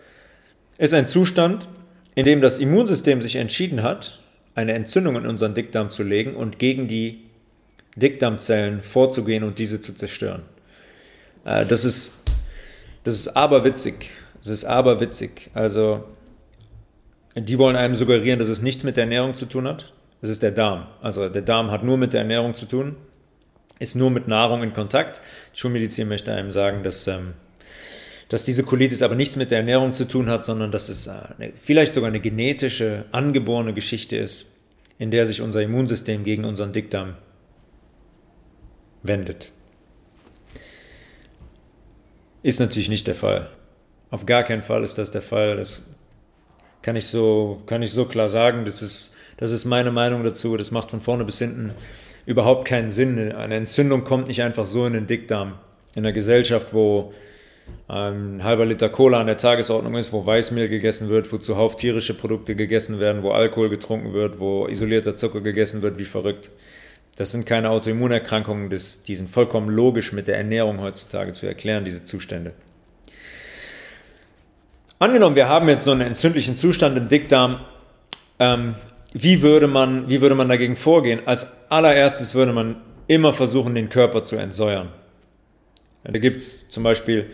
ist 0.77 0.93
ein 0.93 1.07
Zustand, 1.07 1.69
in 2.15 2.27
dem 2.27 2.43
das 2.43 2.59
Immunsystem 2.59 3.23
sich 3.23 3.37
entschieden 3.37 3.83
hat, 3.83 4.21
eine 4.55 4.75
Entzündung 4.75 5.17
in 5.17 5.27
unseren 5.27 5.55
Dickdarm 5.55 5.89
zu 5.89 6.03
legen 6.03 6.37
und 6.37 6.59
gegen 6.59 6.87
die 6.87 7.23
Dickdarmzellen 7.95 8.83
vorzugehen 8.83 9.43
und 9.43 9.59
diese 9.59 9.81
zu 9.81 9.95
zerstören. 9.95 10.43
Äh, 11.47 11.65
das 11.65 11.85
ist, 11.85 12.13
das 13.05 13.15
ist 13.15 13.29
aberwitzig. 13.29 14.11
Das 14.43 14.51
ist 14.51 14.65
aberwitzig. 14.65 15.51
Also, 15.55 16.05
die 17.35 17.59
wollen 17.59 17.77
einem 17.77 17.95
suggerieren, 17.95 18.39
dass 18.39 18.49
es 18.49 18.61
nichts 18.61 18.83
mit 18.83 18.97
der 18.97 19.05
Ernährung 19.05 19.35
zu 19.35 19.47
tun 19.47 19.67
hat. 19.67 19.93
Das 20.21 20.31
ist 20.31 20.43
der 20.43 20.51
Darm. 20.51 20.87
Also, 21.01 21.29
der 21.29 21.43
Darm 21.43 21.71
hat 21.71 21.85
nur 21.85 21.97
mit 21.97 22.13
der 22.13 22.21
Ernährung 22.21 22.55
zu 22.55 22.67
tun, 22.67 22.97
ist 23.79 23.95
nur 23.95 24.11
mit 24.11 24.29
Nahrung 24.29 24.63
in 24.63 24.73
Kontakt. 24.73 25.21
Die 25.55 25.61
Schulmedizin 25.61 26.09
möchte 26.09 26.33
einem 26.33 26.53
sagen, 26.53 26.83
dass, 26.83 27.07
ähm, 27.07 27.35
dass 28.29 28.45
diese 28.45 28.65
Colitis 28.65 29.03
aber 29.03 29.15
nichts 29.15 29.37
mit 29.37 29.51
der 29.51 29.59
Ernährung 29.59 29.93
zu 29.93 30.07
tun 30.07 30.29
hat, 30.29 30.45
sondern 30.45 30.73
dass 30.73 30.89
es 30.89 31.07
äh, 31.07 31.13
eine, 31.39 31.53
vielleicht 31.57 31.95
sogar 31.95 32.09
eine 32.09 32.21
genetische, 32.21 33.05
angeborene 33.13 33.75
Geschichte 33.75 34.17
ist, 34.17 34.47
in 34.99 35.11
der 35.11 35.27
sich 35.27 35.43
unser 35.43 35.63
Immunsystem 35.63 36.25
gegen 36.25 36.45
unseren 36.45 36.73
Dickdarm 36.73 37.15
wendet. 39.03 39.53
Ist 42.47 42.61
natürlich 42.61 42.89
nicht 42.89 43.09
der 43.09 43.17
Fall. 43.17 43.51
Auf 44.09 44.25
gar 44.25 44.45
keinen 44.45 44.63
Fall 44.63 44.85
ist 44.85 44.99
das 44.99 45.11
der 45.11 45.21
Fall. 45.21 45.57
Das 45.57 45.83
kann 46.81 46.95
ich 46.95 47.09
so, 47.09 47.61
kann 47.67 47.83
ich 47.83 47.91
so 47.91 48.05
klar 48.05 48.29
sagen. 48.29 48.65
Das 48.65 48.83
ist, 48.83 49.13
das 49.37 49.51
ist 49.51 49.65
meine 49.65 49.91
Meinung 49.91 50.23
dazu. 50.23 50.57
Das 50.57 50.71
macht 50.71 50.93
von 50.93 51.01
vorne 51.01 51.25
bis 51.25 51.41
hinten 51.41 51.73
überhaupt 52.25 52.69
keinen 52.69 52.89
Sinn. 52.89 53.33
Eine 53.33 53.57
Entzündung 53.57 54.05
kommt 54.05 54.29
nicht 54.29 54.43
einfach 54.43 54.65
so 54.65 54.87
in 54.87 54.93
den 54.93 55.09
Dickdarm. 55.09 55.55
In 55.97 56.05
einer 56.05 56.13
Gesellschaft, 56.13 56.73
wo 56.73 57.13
ein 57.89 58.45
halber 58.45 58.65
Liter 58.65 58.91
Cola 58.91 59.19
an 59.19 59.27
der 59.27 59.39
Tagesordnung 59.39 59.97
ist, 59.97 60.13
wo 60.13 60.25
Weißmehl 60.25 60.69
gegessen 60.69 61.09
wird, 61.09 61.33
wo 61.33 61.39
zuhauf 61.39 61.75
tierische 61.75 62.15
Produkte 62.15 62.55
gegessen 62.55 63.01
werden, 63.01 63.25
wo 63.25 63.33
Alkohol 63.33 63.71
getrunken 63.71 64.13
wird, 64.13 64.39
wo 64.39 64.69
isolierter 64.69 65.17
Zucker 65.17 65.41
gegessen 65.41 65.83
wird, 65.83 65.99
wie 65.99 66.05
verrückt. 66.05 66.51
Das 67.17 67.33
sind 67.33 67.47
keine 67.47 67.71
Autoimmunerkrankungen, 67.71 68.69
das, 68.69 69.03
die 69.03 69.17
sind 69.17 69.31
vollkommen 69.31 69.71
logisch 69.71 70.13
mit 70.13 70.29
der 70.29 70.37
Ernährung 70.37 70.81
heutzutage 70.81 71.33
zu 71.33 71.47
erklären, 71.47 71.85
diese 71.85 72.05
Zustände. 72.05 72.53
Angenommen, 74.99 75.35
wir 75.35 75.49
haben 75.49 75.69
jetzt 75.69 75.85
so 75.85 75.93
einen 75.93 76.03
entzündlichen 76.03 76.55
Zustand 76.55 76.97
im 76.97 77.09
Dickdarm, 77.09 77.61
ähm, 78.39 78.75
wie, 79.13 79.41
würde 79.41 79.67
man, 79.67 80.09
wie 80.11 80.21
würde 80.21 80.35
man 80.35 80.49
dagegen 80.49 80.77
vorgehen? 80.77 81.21
Als 81.25 81.47
allererstes 81.71 82.35
würde 82.35 82.53
man 82.53 82.77
immer 83.07 83.33
versuchen, 83.33 83.75
den 83.75 83.89
Körper 83.89 84.23
zu 84.23 84.37
entsäuern. 84.37 84.91
Ja, 86.05 86.13
da 86.13 86.19
gibt 86.19 86.37
es 86.37 86.69
zum 86.69 86.83
Beispiel 86.83 87.31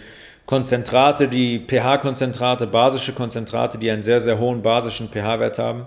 Konzentrate, 0.46 1.28
die 1.28 1.64
pH-Konzentrate, 1.66 2.66
basische 2.66 3.12
Konzentrate, 3.12 3.78
die 3.78 3.90
einen 3.90 4.02
sehr, 4.02 4.20
sehr 4.20 4.38
hohen 4.38 4.62
basischen 4.62 5.08
pH-Wert 5.08 5.58
haben. 5.58 5.86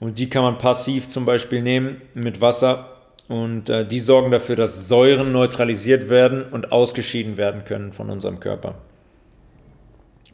Und 0.00 0.18
die 0.18 0.30
kann 0.30 0.42
man 0.42 0.58
passiv 0.58 1.08
zum 1.08 1.24
Beispiel 1.24 1.62
nehmen 1.62 2.02
mit 2.14 2.40
Wasser. 2.40 2.97
Und 3.28 3.68
äh, 3.68 3.86
die 3.86 4.00
sorgen 4.00 4.30
dafür, 4.30 4.56
dass 4.56 4.88
Säuren 4.88 5.32
neutralisiert 5.32 6.08
werden 6.08 6.44
und 6.44 6.72
ausgeschieden 6.72 7.36
werden 7.36 7.64
können 7.64 7.92
von 7.92 8.08
unserem 8.08 8.40
Körper. 8.40 8.76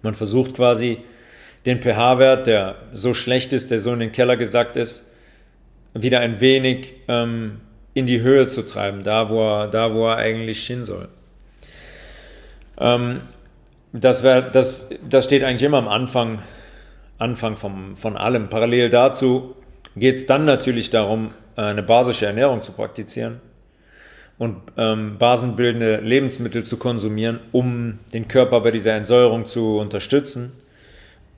Man 0.03 0.15
versucht 0.15 0.55
quasi 0.55 0.99
den 1.67 1.83
pH-Wert, 1.83 2.47
der 2.47 2.77
so 2.93 3.15
schlecht 3.15 3.53
ist, 3.53 3.71
der 3.71 3.81
so 3.81 3.93
in 3.93 3.99
den 3.99 4.13
Keller 4.13 4.37
gesackt 4.37 4.77
ist, 4.77 5.11
wieder 5.95 6.21
ein 6.21 6.41
wenig 6.41 6.93
ähm, 7.09 7.61
in 7.95 8.07
die 8.07 8.21
Höhe 8.21 8.47
zu 8.47 8.63
treiben, 8.67 9.03
da 9.03 9.31
wo 9.31 9.41
er, 9.41 9.69
da 9.69 9.95
wo 9.95 10.07
er 10.09 10.17
eigentlich 10.17 10.67
hin 10.67 10.85
soll. 10.85 11.09
Ähm, 12.79 13.21
das, 13.93 14.23
wär, 14.23 14.43
das, 14.43 14.89
das 15.09 15.25
steht 15.25 15.43
eigentlich 15.43 15.63
immer 15.63 15.79
am 15.79 15.89
Anfang, 15.89 16.43
Anfang 17.19 17.57
vom, 17.57 17.97
von 17.97 18.17
allem. 18.17 18.49
Parallel 18.49 18.91
dazu 18.91 19.55
geht 19.97 20.17
es 20.17 20.27
dann 20.27 20.45
natürlich 20.45 20.91
darum, 20.91 21.33
eine 21.57 21.83
basische 21.83 22.27
Ernährung 22.27 22.63
zu 22.63 22.73
praktizieren 22.73 23.41
und 24.39 24.57
ähm, 24.77 25.17
basenbildende 25.19 25.99
Lebensmittel 25.99 26.65
zu 26.65 26.77
konsumieren, 26.77 27.41
um 27.53 28.01
den 28.13 28.27
Körper 28.27 28.61
bei 28.61 28.71
dieser 28.71 28.95
Entsäuerung 28.95 29.47
zu 29.47 29.79
unterstützen 29.79 30.53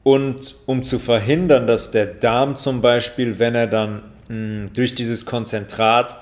und 0.02 0.54
um 0.66 0.82
zu 0.82 0.98
verhindern, 0.98 1.66
dass 1.66 1.90
der 1.90 2.06
Darm 2.06 2.56
zum 2.56 2.80
Beispiel, 2.80 3.38
wenn 3.38 3.54
er 3.54 3.66
dann 3.66 4.02
mh, 4.28 4.70
durch 4.74 4.94
dieses 4.94 5.26
Konzentrat 5.26 6.16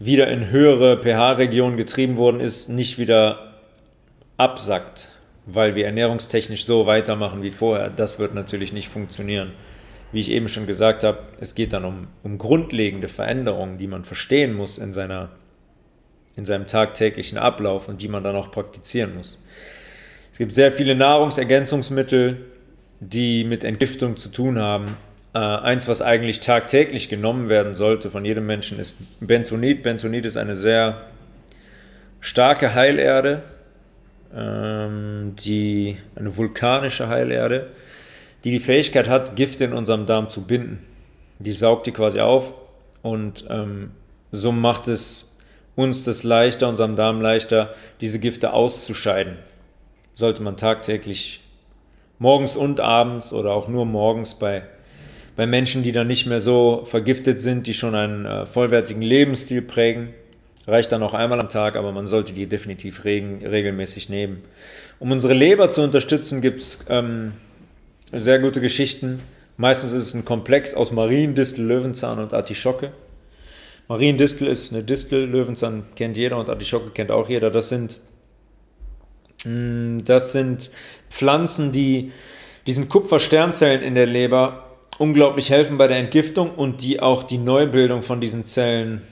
wieder 0.00 0.26
in 0.28 0.50
höhere 0.50 1.00
pH-Regionen 1.00 1.76
getrieben 1.76 2.16
worden 2.16 2.40
ist, 2.40 2.68
nicht 2.68 2.98
wieder 2.98 3.52
absackt, 4.36 5.08
weil 5.46 5.76
wir 5.76 5.86
ernährungstechnisch 5.86 6.64
so 6.64 6.86
weitermachen 6.86 7.42
wie 7.42 7.52
vorher. 7.52 7.90
Das 7.90 8.18
wird 8.18 8.34
natürlich 8.34 8.72
nicht 8.72 8.88
funktionieren. 8.88 9.52
Wie 10.12 10.20
ich 10.20 10.30
eben 10.30 10.48
schon 10.48 10.66
gesagt 10.66 11.04
habe, 11.04 11.18
es 11.40 11.54
geht 11.54 11.72
dann 11.72 11.84
um, 11.84 12.08
um 12.22 12.38
grundlegende 12.38 13.08
Veränderungen, 13.08 13.78
die 13.78 13.86
man 13.86 14.04
verstehen 14.04 14.54
muss 14.54 14.78
in, 14.78 14.92
seiner, 14.92 15.30
in 16.36 16.44
seinem 16.44 16.66
tagtäglichen 16.66 17.38
Ablauf 17.38 17.88
und 17.88 18.02
die 18.02 18.08
man 18.08 18.22
dann 18.22 18.36
auch 18.36 18.50
praktizieren 18.50 19.16
muss. 19.16 19.42
Es 20.30 20.38
gibt 20.38 20.54
sehr 20.54 20.70
viele 20.70 20.94
Nahrungsergänzungsmittel, 20.94 22.44
die 23.00 23.44
mit 23.44 23.64
Entgiftung 23.64 24.16
zu 24.16 24.28
tun 24.28 24.58
haben. 24.58 24.96
Äh, 25.34 25.38
eins, 25.38 25.88
was 25.88 26.02
eigentlich 26.02 26.40
tagtäglich 26.40 27.08
genommen 27.08 27.48
werden 27.48 27.74
sollte 27.74 28.10
von 28.10 28.24
jedem 28.24 28.46
Menschen, 28.46 28.78
ist 28.78 28.96
Bentonit. 29.20 29.82
Bentonit 29.82 30.26
ist 30.26 30.36
eine 30.36 30.54
sehr 30.54 31.06
starke 32.20 32.74
Heilerde, 32.74 33.42
ähm, 34.34 35.34
die, 35.36 35.96
eine 36.14 36.36
vulkanische 36.36 37.08
Heilerde, 37.08 37.70
die 38.44 38.50
die 38.50 38.60
Fähigkeit 38.60 39.08
hat, 39.08 39.36
Gifte 39.36 39.64
in 39.64 39.72
unserem 39.72 40.06
Darm 40.06 40.28
zu 40.28 40.42
binden. 40.42 40.84
Die 41.38 41.52
saugt 41.52 41.86
die 41.86 41.92
quasi 41.92 42.20
auf 42.20 42.54
und 43.02 43.44
ähm, 43.48 43.92
so 44.30 44.52
macht 44.52 44.88
es 44.88 45.36
uns 45.74 46.04
das 46.04 46.22
leichter, 46.22 46.68
unserem 46.68 46.96
Darm 46.96 47.20
leichter, 47.20 47.74
diese 48.00 48.18
Gifte 48.18 48.52
auszuscheiden. 48.52 49.38
Sollte 50.12 50.42
man 50.42 50.56
tagtäglich 50.56 51.40
morgens 52.18 52.56
und 52.56 52.80
abends 52.80 53.32
oder 53.32 53.52
auch 53.52 53.68
nur 53.68 53.86
morgens 53.86 54.34
bei, 54.34 54.62
bei 55.36 55.46
Menschen, 55.46 55.82
die 55.82 55.92
dann 55.92 56.06
nicht 56.06 56.26
mehr 56.26 56.40
so 56.40 56.82
vergiftet 56.84 57.40
sind, 57.40 57.66
die 57.66 57.74
schon 57.74 57.94
einen 57.94 58.26
äh, 58.26 58.46
vollwertigen 58.46 59.02
Lebensstil 59.02 59.62
prägen, 59.62 60.12
Reicht 60.66 60.92
dann 60.92 61.02
auch 61.02 61.14
einmal 61.14 61.40
am 61.40 61.48
Tag, 61.48 61.76
aber 61.76 61.90
man 61.90 62.06
sollte 62.06 62.32
die 62.32 62.46
definitiv 62.46 63.04
regen, 63.04 63.44
regelmäßig 63.44 64.08
nehmen. 64.08 64.42
Um 65.00 65.10
unsere 65.10 65.34
Leber 65.34 65.70
zu 65.70 65.82
unterstützen, 65.82 66.40
gibt 66.40 66.60
es 66.60 66.78
ähm, 66.88 67.32
sehr 68.12 68.38
gute 68.38 68.60
Geschichten. 68.60 69.20
Meistens 69.56 69.92
ist 69.92 70.04
es 70.04 70.14
ein 70.14 70.24
Komplex 70.24 70.74
aus 70.74 70.92
Mariendistel, 70.92 71.64
Löwenzahn 71.64 72.18
und 72.18 72.32
Artischocke. 72.32 72.92
Mariendistel 73.88 74.46
ist 74.46 74.72
eine 74.72 74.82
Distel, 74.82 75.24
Löwenzahn 75.24 75.84
kennt 75.96 76.16
jeder 76.16 76.38
und 76.38 76.48
Artischocke 76.48 76.90
kennt 76.90 77.10
auch 77.10 77.28
jeder. 77.28 77.50
Das 77.50 77.68
sind, 77.68 77.98
mm, 79.44 79.98
das 80.04 80.32
sind 80.32 80.70
Pflanzen, 81.10 81.72
die 81.72 82.12
diesen 82.66 82.88
Kupfersternzellen 82.88 83.82
in 83.82 83.94
der 83.94 84.06
Leber 84.06 84.66
unglaublich 84.98 85.50
helfen 85.50 85.78
bei 85.78 85.88
der 85.88 85.96
Entgiftung 85.96 86.54
und 86.54 86.82
die 86.82 87.00
auch 87.00 87.24
die 87.24 87.38
Neubildung 87.38 88.02
von 88.02 88.20
diesen 88.20 88.44
Zellen 88.44 89.02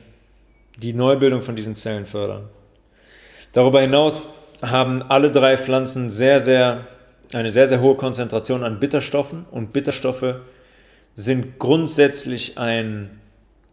die 0.81 0.93
Neubildung 0.93 1.43
von 1.43 1.57
diesen 1.57 1.75
Zellen 1.75 2.07
fördern. 2.07 2.49
Darüber 3.53 3.81
hinaus 3.81 4.29
haben 4.63 5.03
alle 5.03 5.31
drei 5.31 5.59
Pflanzen 5.59 6.11
sehr, 6.11 6.41
sehr, 6.41 6.87
eine 7.35 7.53
sehr, 7.53 7.69
sehr 7.69 7.81
hohe 7.81 7.97
Konzentration 7.97 8.64
an 8.64 8.81
Bitterstoffen 8.81 9.47
und 9.51 9.73
Bitterstoffe 9.73 10.37
sind 11.14 11.59
grundsätzlich 11.59 12.59
ein, 12.59 13.21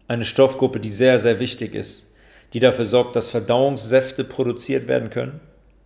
eine 0.08 0.26
Stoffgruppe, 0.26 0.80
die 0.80 0.91
sehr, 0.91 1.20
sehr 1.20 1.39
wichtig 1.39 1.74
ist, 1.74 2.13
die 2.54 2.60
dafür 2.60 2.86
sorgt, 2.86 3.15
dass 3.15 3.30
Verdauungssäfte 3.30 4.24
produziert 4.24 4.88
werden 4.88 5.10
können 5.10 5.39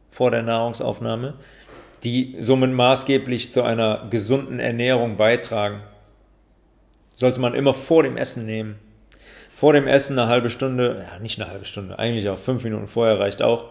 vor 0.10 0.32
der 0.32 0.44
Nahrungsaufnahme, 0.44 1.36
die 2.04 2.36
somit 2.40 2.72
maßgeblich 2.72 3.52
zu 3.52 3.64
einer 3.64 4.08
gesunden 4.10 4.60
Ernährung 4.60 5.18
beitragen. 5.18 5.82
Sollte 7.16 7.40
man 7.40 7.54
immer 7.54 7.74
vor 7.74 8.04
dem 8.04 8.18
Essen 8.18 8.46
nehmen 8.46 8.80
vor 9.62 9.74
dem 9.74 9.86
Essen 9.86 10.18
eine 10.18 10.28
halbe 10.28 10.50
Stunde, 10.50 11.06
ja, 11.08 11.20
nicht 11.20 11.40
eine 11.40 11.48
halbe 11.52 11.66
Stunde, 11.66 12.00
eigentlich 12.00 12.28
auch 12.30 12.40
fünf 12.40 12.64
Minuten 12.64 12.88
vorher 12.88 13.20
reicht 13.20 13.44
auch. 13.44 13.66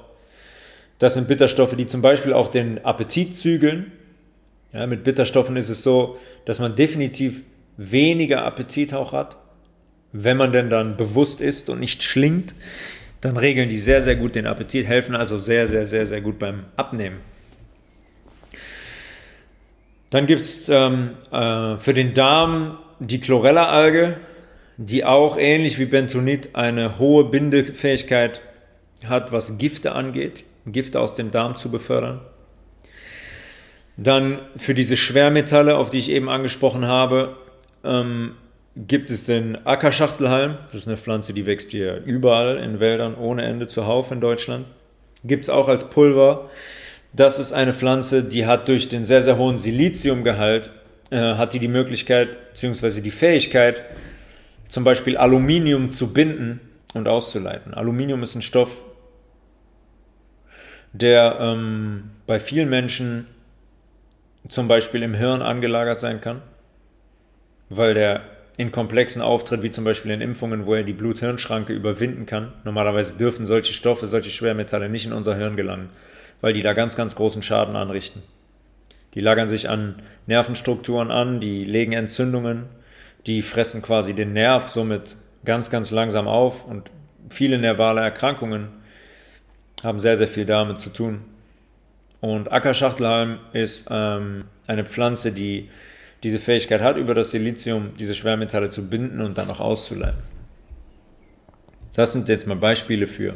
Das 1.00 1.14
sind 1.14 1.26
Bitterstoffe, 1.26 1.74
die 1.74 1.88
zum 1.88 2.00
Beispiel 2.00 2.32
auch 2.32 2.46
den 2.46 2.84
Appetit 2.84 3.34
zügeln. 3.34 3.90
Ja, 4.72 4.86
mit 4.86 5.02
Bitterstoffen 5.02 5.56
ist 5.56 5.68
es 5.68 5.82
so, 5.82 6.16
dass 6.44 6.60
man 6.60 6.76
definitiv 6.76 7.42
weniger 7.76 8.44
Appetit 8.44 8.94
auch 8.94 9.12
hat. 9.12 9.36
Wenn 10.12 10.36
man 10.36 10.52
denn 10.52 10.70
dann 10.70 10.96
bewusst 10.96 11.40
isst 11.40 11.68
und 11.70 11.80
nicht 11.80 12.04
schlingt, 12.04 12.54
dann 13.20 13.36
regeln 13.36 13.68
die 13.68 13.78
sehr, 13.78 14.00
sehr 14.00 14.14
gut 14.14 14.36
den 14.36 14.46
Appetit, 14.46 14.86
helfen 14.86 15.16
also 15.16 15.40
sehr, 15.40 15.66
sehr, 15.66 15.86
sehr, 15.86 16.06
sehr 16.06 16.20
gut 16.20 16.38
beim 16.38 16.66
Abnehmen. 16.76 17.18
Dann 20.10 20.26
gibt 20.26 20.42
es 20.42 20.68
ähm, 20.68 21.10
äh, 21.32 21.76
für 21.78 21.94
den 21.94 22.14
Darm 22.14 22.78
die 23.00 23.20
Chlorella-Alge 23.20 24.20
die 24.82 25.04
auch 25.04 25.36
ähnlich 25.36 25.78
wie 25.78 25.84
Bentonit 25.84 26.54
eine 26.54 26.98
hohe 26.98 27.24
Bindefähigkeit 27.24 28.40
hat, 29.06 29.30
was 29.30 29.58
Gifte 29.58 29.92
angeht, 29.92 30.44
Gifte 30.72 31.00
aus 31.00 31.14
dem 31.14 31.30
Darm 31.30 31.56
zu 31.56 31.70
befördern. 31.70 32.20
Dann 33.96 34.38
für 34.56 34.74
diese 34.74 34.96
Schwermetalle, 34.96 35.76
auf 35.76 35.90
die 35.90 35.98
ich 35.98 36.10
eben 36.10 36.30
angesprochen 36.30 36.86
habe, 36.86 37.36
ähm, 37.84 38.34
gibt 38.76 39.10
es 39.10 39.24
den 39.24 39.66
Ackerschachtelhalm. 39.66 40.56
Das 40.72 40.82
ist 40.82 40.88
eine 40.88 40.96
Pflanze, 40.96 41.34
die 41.34 41.46
wächst 41.46 41.70
hier 41.70 42.02
überall 42.04 42.58
in 42.58 42.80
Wäldern 42.80 43.14
ohne 43.14 43.42
Ende 43.42 43.66
zuhauf 43.66 44.10
in 44.10 44.20
Deutschland. 44.20 44.66
Gibt 45.24 45.44
es 45.44 45.50
auch 45.50 45.68
als 45.68 45.90
Pulver. 45.90 46.48
Das 47.12 47.38
ist 47.38 47.52
eine 47.52 47.74
Pflanze, 47.74 48.22
die 48.22 48.46
hat 48.46 48.68
durch 48.68 48.88
den 48.88 49.04
sehr, 49.04 49.22
sehr 49.22 49.36
hohen 49.36 49.58
Siliziumgehalt, 49.58 50.70
äh, 51.10 51.34
hat 51.34 51.52
die 51.52 51.58
die 51.58 51.68
Möglichkeit 51.68 52.28
bzw. 52.54 53.00
die 53.00 53.10
Fähigkeit, 53.10 53.82
zum 54.68 54.84
Beispiel 54.84 55.16
Aluminium 55.16 55.90
zu 55.90 56.12
binden 56.12 56.60
und 56.94 57.08
auszuleiten. 57.08 57.74
Aluminium 57.74 58.22
ist 58.22 58.36
ein 58.36 58.42
Stoff, 58.42 58.82
der 60.92 61.38
ähm, 61.40 62.10
bei 62.26 62.40
vielen 62.40 62.68
Menschen 62.68 63.26
zum 64.48 64.68
Beispiel 64.68 65.02
im 65.02 65.14
Hirn 65.14 65.42
angelagert 65.42 66.00
sein 66.00 66.20
kann, 66.20 66.42
weil 67.68 67.94
der 67.94 68.22
in 68.56 68.72
komplexen 68.72 69.22
auftritt, 69.22 69.62
wie 69.62 69.70
zum 69.70 69.84
Beispiel 69.84 70.10
in 70.10 70.20
Impfungen, 70.20 70.66
wo 70.66 70.74
er 70.74 70.82
die 70.82 70.92
Blut-Hirn-Schranke 70.92 71.72
überwinden 71.72 72.26
kann. 72.26 72.52
Normalerweise 72.64 73.14
dürfen 73.14 73.46
solche 73.46 73.72
Stoffe, 73.72 74.06
solche 74.06 74.30
Schwermetalle 74.30 74.88
nicht 74.88 75.06
in 75.06 75.12
unser 75.12 75.36
Hirn 75.36 75.56
gelangen, 75.56 75.88
weil 76.40 76.52
die 76.52 76.62
da 76.62 76.72
ganz, 76.72 76.96
ganz 76.96 77.14
großen 77.16 77.42
Schaden 77.42 77.76
anrichten. 77.76 78.22
Die 79.14 79.20
lagern 79.20 79.48
sich 79.48 79.68
an 79.68 79.96
Nervenstrukturen 80.26 81.10
an, 81.10 81.40
die 81.40 81.64
legen 81.64 81.92
Entzündungen 81.92 82.68
die 83.26 83.42
fressen 83.42 83.82
quasi 83.82 84.14
den 84.14 84.32
Nerv 84.32 84.70
somit 84.70 85.16
ganz, 85.44 85.70
ganz 85.70 85.90
langsam 85.90 86.28
auf 86.28 86.66
und 86.66 86.90
viele 87.28 87.58
nervale 87.58 88.00
Erkrankungen 88.00 88.68
haben 89.82 89.98
sehr, 89.98 90.16
sehr 90.16 90.28
viel 90.28 90.44
damit 90.44 90.78
zu 90.78 90.90
tun. 90.90 91.22
Und 92.20 92.52
Ackerschachtelhalm 92.52 93.38
ist 93.52 93.88
ähm, 93.90 94.44
eine 94.66 94.84
Pflanze, 94.84 95.32
die 95.32 95.68
diese 96.22 96.38
Fähigkeit 96.38 96.82
hat, 96.82 96.96
über 96.96 97.14
das 97.14 97.30
Silizium 97.30 97.92
diese 97.98 98.14
Schwermetalle 98.14 98.68
zu 98.68 98.88
binden 98.88 99.20
und 99.22 99.38
dann 99.38 99.50
auch 99.50 99.60
auszuleiten. 99.60 100.18
Das 101.94 102.12
sind 102.12 102.28
jetzt 102.28 102.46
mal 102.46 102.56
Beispiele 102.56 103.06
für, 103.06 103.34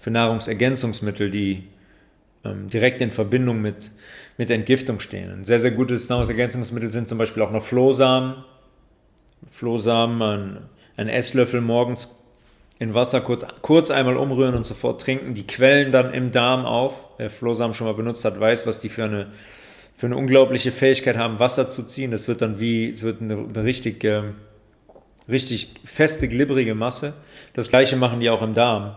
für 0.00 0.10
Nahrungsergänzungsmittel, 0.10 1.30
die 1.30 1.64
ähm, 2.44 2.68
direkt 2.68 3.00
in 3.00 3.10
Verbindung 3.10 3.60
mit, 3.60 3.90
mit 4.38 4.50
Entgiftung 4.50 5.00
stehen. 5.00 5.30
Ein 5.30 5.44
sehr, 5.44 5.60
sehr 5.60 5.72
gutes 5.72 6.08
Nahrungsergänzungsmittel 6.08 6.90
sind 6.92 7.08
zum 7.08 7.18
Beispiel 7.18 7.42
auch 7.42 7.50
noch 7.50 7.62
Flohsamen, 7.62 8.44
Flohsamen, 9.50 10.22
ein, 10.22 10.58
ein 10.96 11.08
Esslöffel 11.08 11.60
morgens 11.60 12.19
in 12.80 12.94
Wasser 12.94 13.20
kurz, 13.20 13.46
kurz 13.60 13.90
einmal 13.90 14.16
umrühren 14.16 14.54
und 14.54 14.64
sofort 14.64 15.02
trinken. 15.02 15.34
Die 15.34 15.46
quellen 15.46 15.92
dann 15.92 16.14
im 16.14 16.32
Darm 16.32 16.64
auf. 16.64 17.04
Wer 17.18 17.28
Flohsamen 17.28 17.74
schon 17.74 17.86
mal 17.86 17.92
benutzt 17.92 18.24
hat, 18.24 18.40
weiß, 18.40 18.66
was 18.66 18.80
die 18.80 18.88
für 18.88 19.04
eine, 19.04 19.26
für 19.94 20.06
eine 20.06 20.16
unglaubliche 20.16 20.72
Fähigkeit 20.72 21.18
haben, 21.18 21.38
Wasser 21.38 21.68
zu 21.68 21.82
ziehen. 21.82 22.10
Das 22.10 22.26
wird 22.26 22.40
dann 22.40 22.58
wie, 22.58 22.88
es 22.88 23.02
wird 23.02 23.20
eine, 23.20 23.34
eine 23.36 23.64
richtig, 23.64 24.02
äh, 24.02 24.22
richtig 25.28 25.74
feste, 25.84 26.26
glibberige 26.26 26.74
Masse. 26.74 27.12
Das 27.52 27.68
gleiche 27.68 27.96
machen 27.96 28.20
die 28.20 28.30
auch 28.30 28.40
im 28.40 28.54
Darm. 28.54 28.96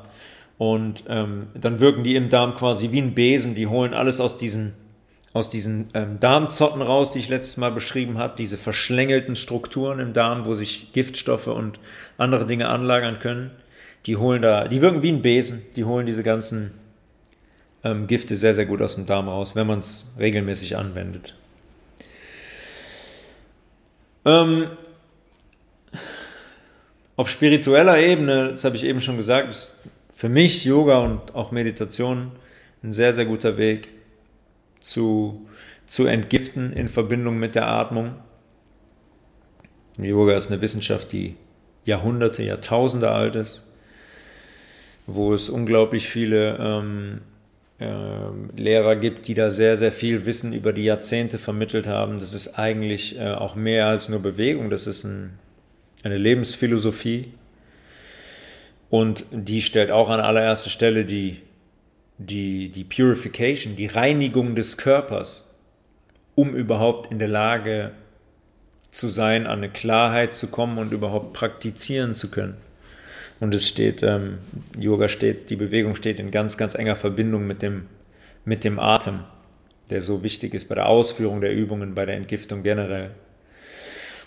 Und 0.57 1.03
ähm, 1.09 1.47
dann 1.53 1.81
wirken 1.81 2.03
die 2.03 2.15
im 2.15 2.29
Darm 2.29 2.55
quasi 2.55 2.91
wie 2.91 3.01
ein 3.01 3.13
Besen. 3.13 3.53
Die 3.53 3.67
holen 3.67 3.93
alles 3.93 4.21
aus 4.21 4.37
diesen, 4.37 4.75
aus 5.33 5.49
diesen 5.49 5.89
ähm, 5.93 6.21
Darmzotten 6.21 6.81
raus, 6.81 7.11
die 7.11 7.19
ich 7.19 7.27
letztes 7.27 7.57
Mal 7.57 7.73
beschrieben 7.73 8.17
habe. 8.17 8.35
Diese 8.37 8.55
verschlängelten 8.57 9.35
Strukturen 9.35 9.99
im 9.99 10.13
Darm, 10.13 10.45
wo 10.45 10.53
sich 10.53 10.93
Giftstoffe 10.93 11.47
und 11.47 11.81
andere 12.17 12.45
Dinge 12.45 12.69
anlagern 12.69 13.19
können. 13.19 13.51
Die 14.05 14.17
holen 14.17 14.41
da, 14.41 14.67
die 14.67 14.81
wirken 14.81 15.01
wie 15.01 15.11
ein 15.11 15.21
Besen. 15.21 15.61
Die 15.75 15.85
holen 15.85 16.05
diese 16.05 16.23
ganzen 16.23 16.71
ähm, 17.83 18.07
Gifte 18.07 18.35
sehr, 18.35 18.53
sehr 18.53 18.65
gut 18.65 18.81
aus 18.81 18.95
dem 18.95 19.05
Darm 19.05 19.29
raus, 19.29 19.55
wenn 19.55 19.67
man 19.67 19.79
es 19.79 20.07
regelmäßig 20.19 20.77
anwendet. 20.77 21.35
Ähm, 24.25 24.67
auf 27.15 27.29
spiritueller 27.29 27.99
Ebene, 27.99 28.49
das 28.53 28.63
habe 28.63 28.75
ich 28.75 28.83
eben 28.83 29.01
schon 29.01 29.17
gesagt, 29.17 29.49
ist 29.49 29.77
für 30.09 30.29
mich 30.29 30.63
Yoga 30.65 30.99
und 30.99 31.35
auch 31.35 31.51
Meditation 31.51 32.31
ein 32.83 32.93
sehr, 32.93 33.13
sehr 33.13 33.25
guter 33.25 33.57
Weg 33.57 33.89
zu, 34.79 35.45
zu 35.85 36.05
entgiften 36.05 36.73
in 36.73 36.87
Verbindung 36.87 37.37
mit 37.37 37.55
der 37.55 37.67
Atmung. 37.67 38.15
Yoga 39.97 40.35
ist 40.35 40.51
eine 40.51 40.61
Wissenschaft, 40.61 41.11
die 41.11 41.35
Jahrhunderte, 41.85 42.43
Jahrtausende 42.43 43.11
alt 43.11 43.35
ist, 43.35 43.63
wo 45.07 45.33
es 45.33 45.49
unglaublich 45.49 46.07
viele 46.07 46.57
ähm, 46.59 47.21
äh, 47.79 48.61
Lehrer 48.61 48.95
gibt, 48.95 49.27
die 49.27 49.33
da 49.33 49.49
sehr, 49.49 49.77
sehr 49.77 49.91
viel 49.91 50.25
Wissen 50.25 50.53
über 50.53 50.73
die 50.73 50.83
Jahrzehnte 50.83 51.37
vermittelt 51.39 51.87
haben. 51.87 52.19
Das 52.19 52.33
ist 52.33 52.57
eigentlich 52.59 53.17
äh, 53.17 53.31
auch 53.31 53.55
mehr 53.55 53.87
als 53.87 54.09
nur 54.09 54.19
Bewegung, 54.19 54.69
das 54.69 54.87
ist 54.87 55.03
ein, 55.03 55.37
eine 56.03 56.17
Lebensphilosophie, 56.17 57.33
und 58.93 59.25
die 59.31 59.63
stellt 59.63 59.89
auch 59.89 60.11
an 60.11 60.19
allererster 60.19 60.69
Stelle 60.69 61.03
die, 61.03 61.41
die, 62.19 62.69
die 62.69 62.83
Purification, 62.83 63.75
die 63.75 63.87
Reinigung 63.87 64.53
des 64.53 64.77
Körpers, 64.77 65.47
um 66.35 66.55
überhaupt 66.55 67.11
in 67.11 67.17
der 67.17 67.27
Lage 67.27 67.93
zu 68.91 69.07
sein, 69.07 69.47
an 69.47 69.57
eine 69.57 69.69
Klarheit 69.69 70.35
zu 70.35 70.45
kommen 70.45 70.77
und 70.77 70.93
überhaupt 70.93 71.33
praktizieren 71.33 72.13
zu 72.13 72.29
können. 72.29 72.55
Und 73.43 73.53
es 73.53 73.67
steht, 73.67 74.01
ähm, 74.03 74.37
Yoga 74.79 75.07
steht, 75.09 75.49
die 75.49 75.55
Bewegung 75.55 75.95
steht 75.95 76.19
in 76.19 76.31
ganz, 76.31 76.57
ganz 76.57 76.75
enger 76.75 76.95
Verbindung 76.95 77.45
mit 77.45 77.61
dem, 77.61 77.87
mit 78.45 78.63
dem 78.63 78.79
Atem, 78.79 79.19
der 79.89 80.01
so 80.01 80.23
wichtig 80.23 80.53
ist 80.53 80.69
bei 80.69 80.75
der 80.75 80.87
Ausführung 80.87 81.41
der 81.41 81.53
Übungen, 81.53 81.93
bei 81.93 82.05
der 82.05 82.15
Entgiftung 82.15 82.63
generell. 82.63 83.11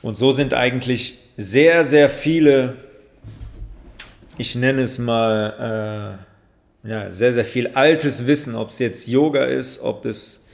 Und 0.03 0.17
so 0.17 0.33
sind 0.33 0.55
eigentlich 0.55 1.19
sehr, 1.37 1.85
sehr 1.85 2.09
viele 2.11 2.77
ich 4.39 4.55
nenne 4.55 4.83
es 4.83 4.99
mal, 4.99 6.19
äh, 6.85 6.89
ja, 6.89 7.11
sehr, 7.11 7.33
sehr 7.33 7.45
viel 7.45 7.69
altes 7.69 8.27
Wissen, 8.27 8.55
ob 8.55 8.71
es 8.71 8.79
jetzt 8.79 9.09
Yoga 9.09 9.45
ist, 9.45 9.81
ob 9.81 10.05
es 10.05 10.47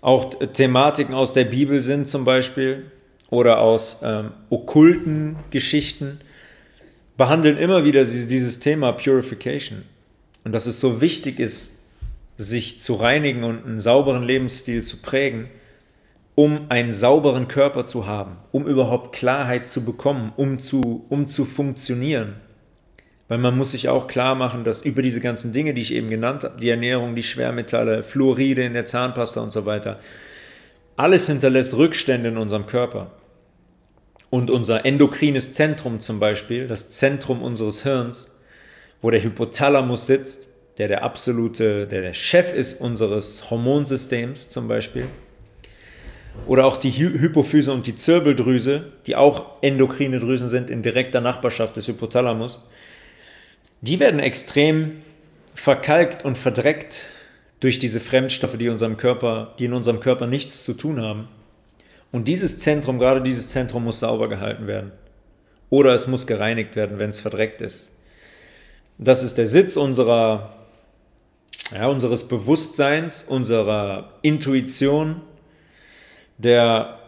auch 0.00 0.34
Thematiken 0.52 1.14
aus 1.14 1.32
der 1.32 1.44
Bibel 1.44 1.82
sind 1.82 2.08
zum 2.08 2.24
Beispiel 2.24 2.90
oder 3.30 3.58
aus 3.60 3.98
ähm, 4.02 4.30
okkulten 4.48 5.36
Geschichten, 5.50 6.20
behandeln 7.18 7.58
immer 7.58 7.84
wieder 7.84 8.04
dieses 8.04 8.60
Thema 8.60 8.92
Purification. 8.92 9.82
Und 10.44 10.52
dass 10.52 10.64
es 10.64 10.80
so 10.80 11.02
wichtig 11.02 11.38
ist, 11.38 11.72
sich 12.38 12.78
zu 12.78 12.94
reinigen 12.94 13.44
und 13.44 13.66
einen 13.66 13.80
sauberen 13.80 14.22
Lebensstil 14.22 14.84
zu 14.84 14.98
prägen, 14.98 15.50
um 16.36 16.66
einen 16.70 16.92
sauberen 16.92 17.48
Körper 17.48 17.84
zu 17.84 18.06
haben, 18.06 18.36
um 18.52 18.66
überhaupt 18.66 19.14
Klarheit 19.14 19.66
zu 19.66 19.84
bekommen, 19.84 20.32
um 20.36 20.60
zu, 20.60 21.04
um 21.08 21.26
zu 21.26 21.44
funktionieren. 21.44 22.34
Weil 23.26 23.38
man 23.38 23.58
muss 23.58 23.72
sich 23.72 23.88
auch 23.88 24.06
klar 24.06 24.36
machen, 24.36 24.62
dass 24.62 24.80
über 24.80 25.02
diese 25.02 25.20
ganzen 25.20 25.52
Dinge, 25.52 25.74
die 25.74 25.82
ich 25.82 25.92
eben 25.92 26.08
genannt 26.08 26.44
habe, 26.44 26.60
die 26.60 26.70
Ernährung, 26.70 27.16
die 27.16 27.24
Schwermetalle, 27.24 28.04
Fluoride 28.04 28.62
in 28.62 28.74
der 28.74 28.86
Zahnpasta 28.86 29.40
und 29.40 29.52
so 29.52 29.66
weiter, 29.66 29.98
alles 30.96 31.26
hinterlässt 31.26 31.74
Rückstände 31.74 32.28
in 32.28 32.38
unserem 32.38 32.66
Körper. 32.66 33.10
Und 34.30 34.50
unser 34.50 34.84
endokrines 34.84 35.52
Zentrum 35.52 36.00
zum 36.00 36.20
Beispiel, 36.20 36.66
das 36.66 36.90
Zentrum 36.90 37.42
unseres 37.42 37.82
Hirns, 37.82 38.30
wo 39.00 39.10
der 39.10 39.22
Hypothalamus 39.22 40.06
sitzt, 40.06 40.48
der 40.76 40.88
der 40.88 41.02
absolute, 41.02 41.86
der 41.86 42.02
der 42.02 42.14
Chef 42.14 42.54
ist 42.54 42.80
unseres 42.80 43.50
Hormonsystems 43.50 44.50
zum 44.50 44.68
Beispiel, 44.68 45.06
oder 46.46 46.66
auch 46.66 46.76
die 46.76 46.90
Hy 46.90 47.18
Hypophyse 47.18 47.72
und 47.72 47.86
die 47.86 47.96
Zirbeldrüse, 47.96 48.92
die 49.06 49.16
auch 49.16 49.62
endokrine 49.62 50.20
Drüsen 50.20 50.48
sind 50.48 50.70
in 50.70 50.82
direkter 50.82 51.20
Nachbarschaft 51.20 51.76
des 51.76 51.88
Hypothalamus, 51.88 52.62
die 53.80 53.98
werden 53.98 54.20
extrem 54.20 55.02
verkalkt 55.54 56.24
und 56.24 56.38
verdreckt 56.38 57.06
durch 57.60 57.78
diese 57.78 58.00
Fremdstoffe, 58.00 58.56
die, 58.56 58.68
unserem 58.68 58.96
Körper, 58.96 59.54
die 59.58 59.64
in 59.64 59.72
unserem 59.72 60.00
Körper 60.00 60.26
nichts 60.26 60.64
zu 60.64 60.74
tun 60.74 61.00
haben. 61.00 61.28
Und 62.10 62.28
dieses 62.28 62.58
Zentrum, 62.58 62.98
gerade 62.98 63.22
dieses 63.22 63.48
Zentrum 63.48 63.84
muss 63.84 64.00
sauber 64.00 64.28
gehalten 64.28 64.66
werden. 64.66 64.92
Oder 65.70 65.94
es 65.94 66.06
muss 66.06 66.26
gereinigt 66.26 66.76
werden, 66.76 66.98
wenn 66.98 67.10
es 67.10 67.20
verdreckt 67.20 67.60
ist. 67.60 67.90
Das 68.96 69.22
ist 69.22 69.38
der 69.38 69.46
Sitz 69.46 69.76
unserer, 69.76 70.54
ja, 71.74 71.86
unseres 71.88 72.26
Bewusstseins, 72.26 73.22
unserer 73.22 74.14
Intuition, 74.22 75.20
der 76.38 76.98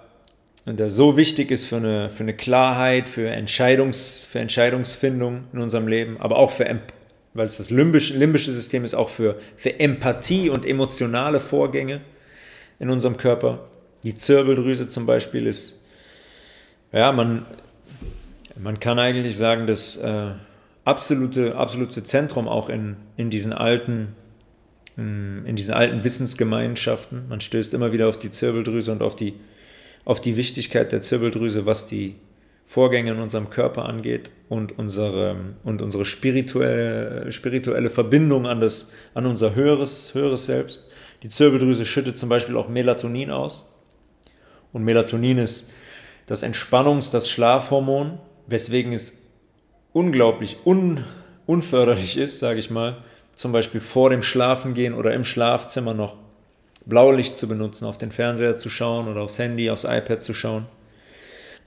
der 0.66 0.90
so 0.90 1.16
wichtig 1.16 1.50
ist 1.50 1.64
für 1.64 1.76
eine, 1.76 2.10
für 2.10 2.22
eine 2.22 2.34
Klarheit, 2.34 3.08
für, 3.08 3.28
Entscheidungs, 3.28 4.24
für 4.24 4.40
Entscheidungsfindung 4.40 5.44
in 5.52 5.60
unserem 5.60 5.88
Leben, 5.88 6.20
aber 6.20 6.36
auch 6.36 6.50
für, 6.50 6.80
weil 7.34 7.46
es 7.46 7.56
das 7.56 7.70
limbische, 7.70 8.16
limbische 8.16 8.52
System 8.52 8.84
ist, 8.84 8.94
auch 8.94 9.08
für, 9.08 9.40
für 9.56 9.80
Empathie 9.80 10.50
und 10.50 10.66
emotionale 10.66 11.40
Vorgänge 11.40 12.02
in 12.78 12.90
unserem 12.90 13.16
Körper. 13.16 13.69
Die 14.02 14.14
Zirbeldrüse 14.14 14.88
zum 14.88 15.06
Beispiel 15.06 15.46
ist, 15.46 15.82
ja, 16.92 17.12
man, 17.12 17.46
man 18.58 18.80
kann 18.80 18.98
eigentlich 18.98 19.36
sagen, 19.36 19.66
das 19.66 19.96
äh, 19.96 20.32
absolute, 20.84 21.56
absolute 21.56 22.02
Zentrum 22.02 22.48
auch 22.48 22.68
in, 22.68 22.96
in 23.16 23.30
diesen 23.30 23.52
alten 23.52 24.16
in 24.96 25.56
diesen 25.56 25.72
alten 25.72 26.04
Wissensgemeinschaften. 26.04 27.26
Man 27.28 27.40
stößt 27.40 27.72
immer 27.72 27.92
wieder 27.92 28.08
auf 28.08 28.18
die 28.18 28.28
Zirbeldrüse 28.28 28.92
und 28.92 29.00
auf 29.00 29.16
die 29.16 29.34
auf 30.04 30.20
die 30.20 30.36
Wichtigkeit 30.36 30.92
der 30.92 31.00
Zirbeldrüse, 31.00 31.66
was 31.66 31.86
die 31.86 32.16
Vorgänge 32.66 33.12
in 33.12 33.18
unserem 33.18 33.50
Körper 33.50 33.86
angeht 33.86 34.30
und 34.48 34.78
unsere, 34.78 35.36
und 35.64 35.82
unsere 35.82 36.04
spirituelle, 36.04 37.32
spirituelle 37.32 37.90
Verbindung 37.90 38.46
an, 38.46 38.60
das, 38.60 38.90
an 39.14 39.26
unser 39.26 39.54
höheres, 39.54 40.14
höheres 40.14 40.46
Selbst. 40.46 40.88
Die 41.22 41.28
Zirbeldrüse 41.28 41.84
schüttet 41.84 42.18
zum 42.18 42.28
Beispiel 42.28 42.56
auch 42.56 42.68
Melatonin 42.68 43.30
aus. 43.30 43.66
Und 44.72 44.85
Melatonin 44.85 45.38
ist 45.38 45.70
das 46.26 46.42
Entspannungs-, 46.42 47.11
das 47.11 47.28
Schlafhormon, 47.28 48.18
weswegen 48.46 48.92
es 48.92 49.20
unglaublich 49.92 50.59
un, 50.64 51.04
unförderlich 51.46 52.16
ist, 52.16 52.38
sage 52.38 52.61
ich 52.61 52.70
mal, 52.70 52.98
zum 53.35 53.52
Beispiel 53.52 53.80
vor 53.80 54.11
dem 54.11 54.22
Schlafengehen 54.22 54.94
oder 54.94 55.14
im 55.14 55.24
Schlafzimmer 55.24 55.94
noch 55.94 56.16
Blaulicht 56.87 57.37
zu 57.37 57.48
benutzen, 57.48 57.85
auf 57.85 57.98
den 57.98 58.12
Fernseher 58.12 58.56
zu 58.56 58.70
schauen 58.70 59.09
oder 59.09 59.22
aufs 59.22 59.38
Handy, 59.38 59.70
aufs 59.70 59.85
iPad 59.85 60.22
zu 60.22 60.35
schauen. 60.35 60.66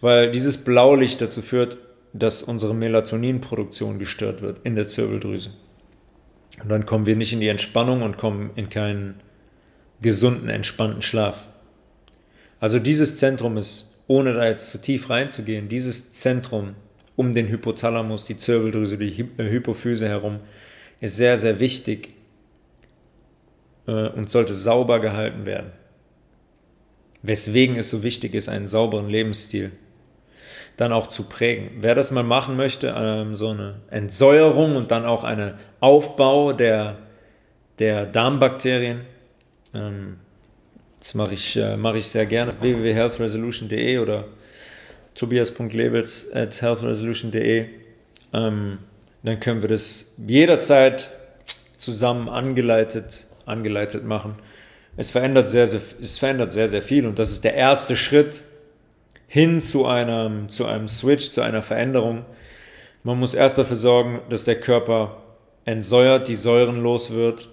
Weil 0.01 0.31
dieses 0.31 0.63
Blaulicht 0.63 1.21
dazu 1.21 1.41
führt, 1.41 1.77
dass 2.13 2.43
unsere 2.43 2.75
Melatoninproduktion 2.75 3.99
gestört 3.99 4.41
wird 4.41 4.59
in 4.63 4.75
der 4.75 4.87
Zirbeldrüse. 4.87 5.51
Und 6.61 6.69
dann 6.69 6.85
kommen 6.85 7.05
wir 7.05 7.15
nicht 7.15 7.33
in 7.33 7.39
die 7.39 7.47
Entspannung 7.47 8.03
und 8.03 8.17
kommen 8.17 8.51
in 8.55 8.69
keinen 8.69 9.21
gesunden, 10.01 10.49
entspannten 10.49 11.01
Schlaf. 11.01 11.47
Also 12.63 12.79
dieses 12.79 13.17
Zentrum 13.17 13.57
ist, 13.57 14.01
ohne 14.07 14.35
da 14.35 14.47
jetzt 14.47 14.69
zu 14.69 14.77
tief 14.77 15.09
reinzugehen, 15.09 15.67
dieses 15.67 16.13
Zentrum 16.13 16.75
um 17.17 17.33
den 17.33 17.49
Hypothalamus, 17.49 18.23
die 18.23 18.37
Zirbeldrüse, 18.37 18.97
die 18.97 19.27
Hypophyse 19.37 20.07
herum, 20.07 20.39
ist 21.01 21.17
sehr, 21.17 21.37
sehr 21.37 21.59
wichtig 21.59 22.13
äh, 23.85 24.07
und 24.07 24.29
sollte 24.29 24.53
sauber 24.53 25.01
gehalten 25.01 25.45
werden. 25.45 25.73
Weswegen 27.21 27.75
es 27.75 27.89
so 27.89 28.01
wichtig 28.01 28.33
ist, 28.33 28.47
einen 28.47 28.69
sauberen 28.69 29.09
Lebensstil 29.09 29.73
dann 30.77 30.93
auch 30.93 31.07
zu 31.07 31.23
prägen. 31.23 31.69
Wer 31.79 31.95
das 31.95 32.11
mal 32.11 32.23
machen 32.23 32.55
möchte, 32.55 32.95
ähm, 32.97 33.35
so 33.35 33.49
eine 33.49 33.81
Entsäuerung 33.89 34.77
und 34.77 34.89
dann 34.89 35.03
auch 35.03 35.25
einen 35.25 35.55
Aufbau 35.81 36.53
der, 36.53 36.99
der 37.79 38.05
Darmbakterien, 38.05 39.01
ähm, 39.73 40.15
das 41.03 41.15
mache 41.15 41.33
ich, 41.33 41.57
äh, 41.57 41.75
mache 41.75 41.97
ich 41.97 42.07
sehr 42.07 42.25
gerne. 42.25 42.53
www.healthresolution.de 42.61 43.97
oder 43.97 44.23
tobias.lebels 45.15 46.31
at 46.33 46.61
healthresolution.de. 46.61 47.65
Ähm, 48.31 48.77
dann 49.21 49.39
können 49.41 49.61
wir 49.61 49.67
das 49.67 50.13
jederzeit 50.25 51.09
zusammen 51.77 52.29
angeleitet, 52.29 53.25
angeleitet 53.45 54.05
machen. 54.05 54.35
Es 54.95 55.11
verändert 55.11 55.49
sehr, 55.49 55.67
sehr, 55.67 55.81
es 56.01 56.17
verändert 56.17 56.53
sehr, 56.53 56.69
sehr 56.69 56.81
viel 56.81 57.05
und 57.05 57.19
das 57.19 57.31
ist 57.31 57.43
der 57.43 57.55
erste 57.55 57.97
Schritt 57.97 58.41
hin 59.27 59.59
zu 59.59 59.85
einem, 59.85 60.47
zu 60.47 60.65
einem 60.65 60.87
Switch, 60.87 61.31
zu 61.31 61.41
einer 61.41 61.61
Veränderung. 61.61 62.23
Man 63.03 63.19
muss 63.19 63.33
erst 63.33 63.57
dafür 63.57 63.75
sorgen, 63.75 64.21
dass 64.29 64.45
der 64.45 64.61
Körper 64.61 65.21
entsäuert, 65.65 66.29
die 66.29 66.37
Säuren 66.37 66.81
los 66.81 67.11
wird. 67.11 67.49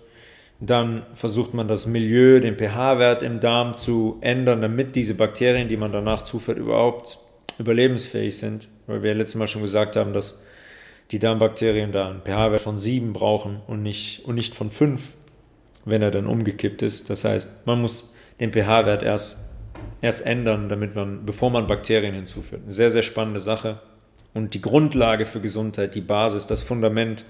Dann 0.61 1.07
versucht 1.15 1.55
man 1.55 1.69
das 1.69 1.87
Milieu, 1.87 2.39
den 2.41 2.57
pH-Wert 2.57 3.23
im 3.23 3.41
Darm 3.41 3.75
zu 3.75 4.19
ändern, 4.21 4.61
damit 4.61 4.95
diese 4.95 5.15
Bakterien, 5.15 5.69
die 5.69 5.79
man 5.79 5.91
danach 5.91 6.23
zuführt, 6.23 6.59
überhaupt 6.59 7.19
überlebensfähig 7.59 8.37
sind. 8.37 8.69
Weil 8.87 9.03
wir 9.03 9.15
letztes 9.15 9.37
Mal 9.37 9.49
schon 9.49 9.63
gesagt 9.63 9.97
haben, 9.97 10.13
dass 10.13 10.43
die 11.11 11.19
Darmbakterien 11.19 11.93
da 11.93 12.09
einen 12.09 12.23
pH-Wert 12.23 12.61
von 12.61 12.79
7 12.79 13.13
brauchen 13.13 13.61
und 13.67 13.83
nicht, 13.83 14.25
und 14.25 14.35
nicht 14.35 14.55
von 14.55 14.71
5, 14.71 15.13
wenn 15.85 16.03
er 16.03 16.11
dann 16.11 16.27
umgekippt 16.27 16.83
ist. 16.83 17.11
Das 17.11 17.25
heißt, 17.25 17.67
man 17.67 17.81
muss 17.81 18.15
den 18.39 18.53
pH-Wert 18.53 19.03
erst, 19.03 19.39
erst 20.03 20.25
ändern, 20.25 20.69
damit 20.69 20.95
man, 20.95 21.25
bevor 21.27 21.51
man 21.51 21.67
Bakterien 21.67 22.15
hinzuführt. 22.15 22.63
Eine 22.65 22.73
sehr, 22.73 22.91
sehr 22.91 23.03
spannende 23.03 23.41
Sache. 23.41 23.81
Und 24.35 24.55
die 24.55 24.61
Grundlage 24.61 25.27
für 25.27 25.41
Gesundheit, 25.41 25.95
die 25.95 26.01
Basis, 26.01 26.47
das 26.47 26.63
Fundament, 26.63 27.25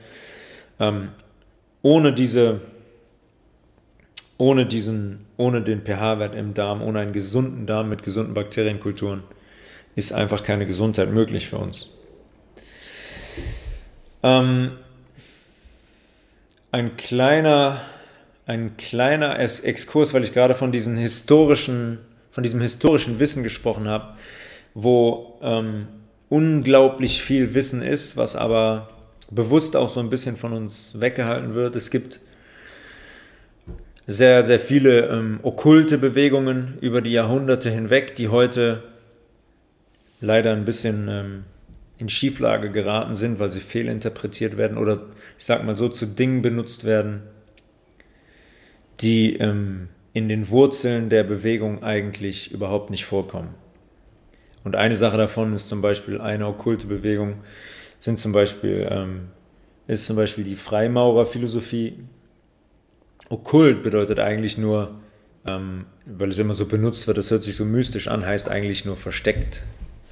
ähm, 0.79 1.11
ohne 1.83 2.13
diese, 2.13 2.61
ohne 4.41 4.65
diesen, 4.65 5.27
ohne 5.37 5.61
den 5.61 5.83
pH-Wert 5.83 6.35
im 6.35 6.55
Darm, 6.55 6.81
ohne 6.81 7.01
einen 7.01 7.13
gesunden 7.13 7.67
Darm 7.67 7.91
mit 7.91 8.03
gesunden 8.03 8.33
Bakterienkulturen, 8.33 9.23
ist 9.97 10.15
einfach 10.15 10.43
keine 10.43 10.67
Gesundheit 10.67 11.13
möglich 11.13 11.47
für 11.47 11.59
uns. 11.59 11.91
Ähm, 14.23 14.73
ein 16.73 16.97
kleiner, 16.97 17.83
ein 18.47 18.79
kleiner 18.79 19.39
Exkurs, 19.39 20.15
weil 20.15 20.25
ich 20.25 20.33
gerade 20.33 20.55
von 20.55 20.73
diesen 20.73 20.97
historischen, 20.97 21.99
von 22.31 22.43
diesem 22.43 22.63
historischen 22.63 23.21
Wissen 23.21 23.43
gesprochen 23.43 23.89
habe, 23.89 24.15
wo 24.73 25.39
ähm, 25.43 25.87
unglaublich 26.31 27.23
viel 27.23 27.53
Wissen 27.53 27.83
ist, 27.83 28.17
was 28.17 28.37
aber 28.37 28.89
bewusst 29.31 29.77
auch 29.77 29.91
so 29.91 30.01
ein 30.01 30.09
bisschen 30.09 30.39
von 30.39 30.55
uns 30.55 30.99
weggehalten 30.99 31.55
wird. 31.55 31.77
Es 31.77 31.91
gibt 31.91 32.21
sehr, 34.11 34.43
sehr 34.43 34.59
viele 34.59 35.07
ähm, 35.07 35.39
okkulte 35.43 35.97
Bewegungen 35.97 36.79
über 36.81 37.01
die 37.01 37.13
Jahrhunderte 37.13 37.71
hinweg, 37.71 38.17
die 38.17 38.29
heute 38.29 38.83
leider 40.21 40.53
ein 40.53 40.65
bisschen 40.65 41.07
ähm, 41.09 41.45
in 41.97 42.09
Schieflage 42.09 42.73
geraten 42.73 43.15
sind, 43.15 43.39
weil 43.39 43.53
sie 43.53 43.61
fehlinterpretiert 43.61 44.57
werden 44.57 44.79
oder 44.79 45.03
ich 45.39 45.45
sag 45.45 45.65
mal 45.65 45.77
so 45.77 45.89
zu 45.89 46.07
Dingen 46.07 46.43
benutzt 46.43 46.85
werden, 46.85 47.23
die 49.01 49.37
ähm, 49.37 49.89
in 50.13 50.29
den 50.29 50.49
Wurzeln 50.49 51.09
der 51.09 51.23
Bewegung 51.23 51.85
eigentlich 51.85 52.51
überhaupt 52.51 52.91
nicht 52.91 53.05
vorkommen. 53.05 53.55
Und 54.65 54.75
eine 54.75 54.97
Sache 54.97 55.19
davon 55.19 55.53
ist 55.53 55.69
zum 55.69 55.83
Beispiel 55.83 56.21
eine 56.21 56.49
okkulte 56.49 56.89
Bewegung, 56.89 57.35
sind 58.01 58.19
zum 58.19 58.33
Beispiel, 58.33 58.89
ähm, 58.91 59.29
ist 59.87 60.07
zum 60.07 60.17
Beispiel 60.17 60.43
die 60.43 60.57
Freimaurerphilosophie. 60.57 61.95
Okkult 63.31 63.83
bedeutet 63.83 64.19
eigentlich 64.19 64.59
nur, 64.59 65.01
ähm, 65.47 65.87
weil 66.05 66.29
es 66.29 66.39
immer 66.39 66.53
so 66.53 66.67
benutzt 66.67 67.07
wird, 67.07 67.17
das 67.17 67.31
hört 67.31 67.43
sich 67.43 67.57
so 67.57 67.65
mystisch 67.65 68.09
an, 68.09 68.27
heißt 68.27 68.51
eigentlich 68.51 68.85
nur 68.85 68.97
versteckt 68.97 69.63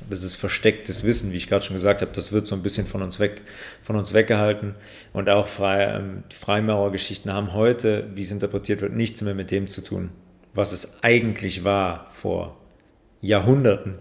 das 0.09 0.23
ist 0.23 0.37
verstecktes 0.37 1.05
Wissen, 1.05 1.33
wie 1.33 1.37
ich 1.37 1.49
gerade 1.49 1.65
schon 1.65 1.77
gesagt 1.77 2.01
habe, 2.01 2.13
das 2.13 2.33
wird 2.33 2.47
so 2.47 2.55
ein 2.55 2.63
bisschen 2.63 2.87
von 2.87 3.03
uns 3.03 3.19
weg, 3.19 3.43
von 3.83 3.97
uns 3.97 4.15
weggehalten. 4.15 4.75
Und 5.13 5.29
auch 5.29 5.47
Frei, 5.47 5.85
ähm, 5.85 6.23
Freimaurergeschichten 6.31 7.33
haben 7.33 7.53
heute, 7.53 8.09
wie 8.15 8.23
es 8.23 8.31
interpretiert 8.31 8.81
wird, 8.81 8.95
nichts 8.95 9.23
mehr 9.23 9.35
mit 9.35 9.51
dem 9.51 9.69
zu 9.69 9.83
tun, 9.83 10.11
was 10.55 10.73
es 10.73 11.03
eigentlich 11.03 11.65
war 11.65 12.07
vor 12.11 12.57
Jahrhunderten. 13.21 13.97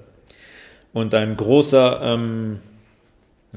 Und 0.94 1.14
ein 1.14 1.36
großer, 1.36 2.00
ähm, 2.02 2.60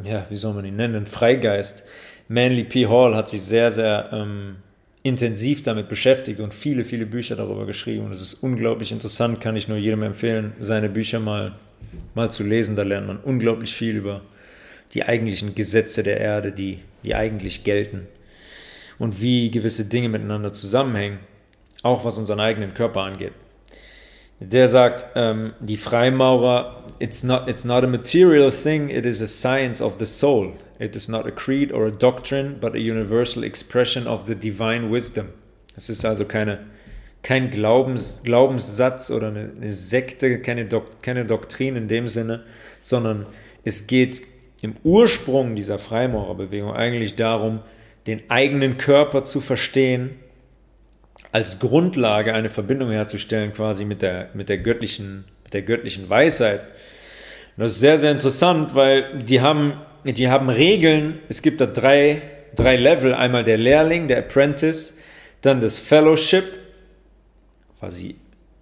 ja, 0.03 0.27
wie 0.29 0.37
soll 0.37 0.55
man 0.55 0.65
ihn 0.65 0.77
nennen, 0.77 1.07
Freigeist, 1.07 1.85
Manly 2.29 2.65
P. 2.65 2.87
Hall 2.87 3.15
hat 3.15 3.29
sich 3.29 3.43
sehr, 3.43 3.71
sehr 3.71 4.11
ähm, 4.13 4.57
intensiv 5.03 5.63
damit 5.63 5.89
beschäftigt 5.89 6.41
und 6.41 6.53
viele, 6.53 6.85
viele 6.85 7.07
Bücher 7.07 7.37
darüber 7.37 7.67
geschrieben. 7.67 8.07
Und 8.07 8.13
es 8.13 8.21
ist 8.21 8.35
unglaublich 8.35 8.93
interessant, 8.93 9.41
kann 9.41 9.57
ich 9.57 9.69
nur 9.69 9.79
jedem 9.79 10.03
empfehlen, 10.03 10.53
seine 10.61 10.89
Bücher 10.89 11.21
mal 11.21 11.55
mal 12.15 12.31
zu 12.31 12.45
lesen. 12.45 12.77
Da 12.77 12.83
lernt 12.83 13.07
man 13.07 13.19
unglaublich 13.19 13.75
viel 13.75 13.97
über 13.97 14.23
die 14.95 15.05
eigentlichen 15.05 15.55
Gesetze 15.55 16.03
der 16.03 16.21
Erde, 16.21 16.53
die, 16.53 16.79
die 17.03 17.15
eigentlich 17.15 17.65
gelten 17.65 18.07
und 18.99 19.21
wie 19.21 19.51
gewisse 19.51 19.85
Dinge 19.85 20.09
miteinander 20.09 20.53
zusammenhängen, 20.53 21.21
auch 21.83 22.05
was 22.05 22.19
unseren 22.19 22.41
eigenen 22.41 22.75
Körper 22.75 23.03
angeht. 23.03 23.33
Der 24.41 24.69
sagt, 24.69 25.05
ähm, 25.15 25.53
die 25.61 25.77
Freimaurer, 25.77 26.85
it's 26.99 27.23
not, 27.23 27.47
it's 27.47 27.65
not 27.65 27.85
a 27.85 27.87
material 27.87 28.51
thing, 28.51 28.89
it 28.89 29.05
is 29.05 29.21
a 29.21 29.27
science 29.27 29.83
of 29.83 29.99
the 29.99 30.07
soul. 30.07 30.55
It 30.79 30.97
is 30.97 31.09
not 31.09 31.27
a 31.27 31.31
creed 31.31 31.73
or 31.73 31.87
a 31.87 31.91
doctrine, 31.91 32.57
but 32.59 32.75
a 32.75 32.79
universal 32.79 33.45
expression 33.45 34.07
of 34.07 34.27
the 34.27 34.35
divine 34.35 34.91
wisdom. 34.91 35.29
Es 35.77 35.91
ist 35.91 36.05
also 36.07 36.25
keine 36.25 36.61
kein 37.23 37.51
Glaubens, 37.51 38.23
Glaubenssatz 38.25 39.11
oder 39.11 39.29
eine, 39.29 39.51
eine 39.61 39.73
Sekte, 39.73 40.41
keine, 40.41 40.65
Dok, 40.65 41.03
keine 41.03 41.25
Doktrin 41.25 41.77
in 41.77 41.89
dem 41.89 42.09
Sinne, 42.09 42.45
sondern 42.83 43.27
es 43.65 43.87
geht 43.87 44.23
im 44.63 44.77
Ursprung 44.85 45.57
dieser 45.57 45.79
Freimaurerbewegung 45.79 46.73
eigentlich 46.73 47.17
darum, 47.17 47.61
den 48.07 48.23
eigenen 48.31 48.79
Körper 48.79 49.25
zu 49.25 49.41
verstehen, 49.41 50.19
als 51.33 51.59
Grundlage 51.59 52.35
eine 52.35 52.51
Verbindung 52.51 52.91
herzustellen 52.91 53.53
quasi 53.53 53.85
mit 53.85 54.03
der, 54.03 54.31
mit 54.35 54.49
der, 54.49 54.59
göttlichen, 54.59 55.25
mit 55.45 55.55
der 55.55 55.63
göttlichen 55.63 56.09
Weisheit. 56.09 56.61
Und 57.57 57.65
das 57.65 57.73
ist 57.73 57.81
sehr, 57.81 57.99
sehr 57.99 58.11
interessant, 58.11 58.75
weil 58.75 59.23
die 59.23 59.41
haben, 59.41 59.75
die 60.05 60.29
haben 60.29 60.49
Regeln, 60.49 61.21
es 61.29 61.43
gibt 61.43 61.61
da 61.61 61.67
drei, 61.67 62.23
drei 62.57 62.77
Level, 62.77 63.15
einmal 63.15 63.45
der 63.45 63.59
Lehrling, 63.59 64.09
der 64.09 64.19
Apprentice, 64.19 64.95
dann 65.43 65.61
das 65.61 65.79
Fellowship 65.79 66.45
quasi 67.79 68.17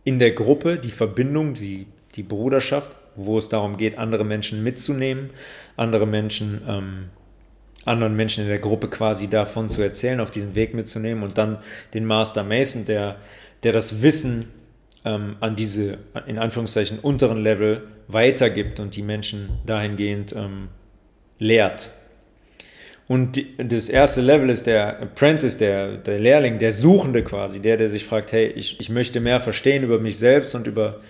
in 0.05 0.19
der 0.19 0.33
Gruppe 0.33 0.79
die 0.79 0.91
Verbindung, 0.91 1.55
die, 1.55 1.87
die 2.15 2.23
Bruderschaft, 2.23 2.97
wo 3.15 3.39
es 3.39 3.49
darum 3.49 3.77
geht, 3.77 3.99
andere 3.99 4.25
Menschen 4.25 4.63
mitzunehmen, 4.63 5.31
andere 5.77 6.07
Menschen, 6.07 6.63
ähm, 6.69 7.11
anderen 7.85 8.17
Menschen 8.17 8.45
in 8.45 8.49
der 8.51 8.59
Gruppe 8.59 8.89
quasi 8.89 9.29
davon 9.29 9.71
zu 9.71 9.83
erzählen, 9.83 10.21
auf 10.21 10.31
diesen 10.31 10.55
Weg 10.55 10.75
mitzunehmen 10.75 11.23
und 11.23 11.39
dann 11.39 11.59
den 11.95 12.05
Master 12.05 12.45
Mason, 12.45 12.85
der, 12.85 13.17
der 13.63 13.73
das 13.73 14.03
Wissen 14.03 14.49
ähm, 15.05 15.37
an 15.41 15.57
diese, 15.57 15.99
in 16.27 16.39
Anführungszeichen, 16.39 16.99
unteren 16.99 17.39
Level 17.39 17.83
weitergibt 18.09 18.81
und 18.81 18.97
die 18.97 19.03
Menschen 19.03 19.51
dahingehend 19.65 20.35
ähm, 20.37 20.69
lehrt. 21.39 21.91
Und 23.07 23.37
die, 23.37 23.57
das 23.57 23.89
erste 23.89 24.21
Level 24.21 24.51
ist 24.51 24.67
der 24.67 25.01
Apprentice, 25.01 25.57
der, 25.57 25.97
der 25.97 26.19
Lehrling, 26.19 26.59
der 26.59 26.73
Suchende 26.73 27.25
quasi, 27.25 27.59
der, 27.59 27.79
der 27.79 27.89
sich 27.89 28.05
fragt, 28.05 28.33
hey, 28.33 28.49
ich, 28.49 28.79
ich 28.81 28.91
möchte 28.91 29.21
mehr 29.21 29.41
verstehen 29.41 29.83
über 29.83 29.99
mich 29.99 30.19
selbst 30.19 30.55
und 30.55 30.67
über, 30.67 31.01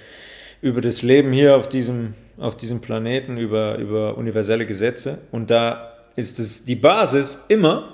über 0.63 0.81
das 0.81 1.03
Leben 1.03 1.33
hier 1.33 1.57
auf 1.57 1.69
diesem, 1.69 2.15
auf 2.39 2.57
diesem 2.57 2.81
Planeten, 2.81 3.37
über, 3.37 3.79
über 3.79 4.17
universelle 4.17 4.65
Gesetze. 4.65 5.19
Und 5.33 5.51
da 5.51 5.98
ist 6.19 6.41
es 6.41 6.65
die 6.65 6.75
Basis 6.75 7.45
immer, 7.49 7.93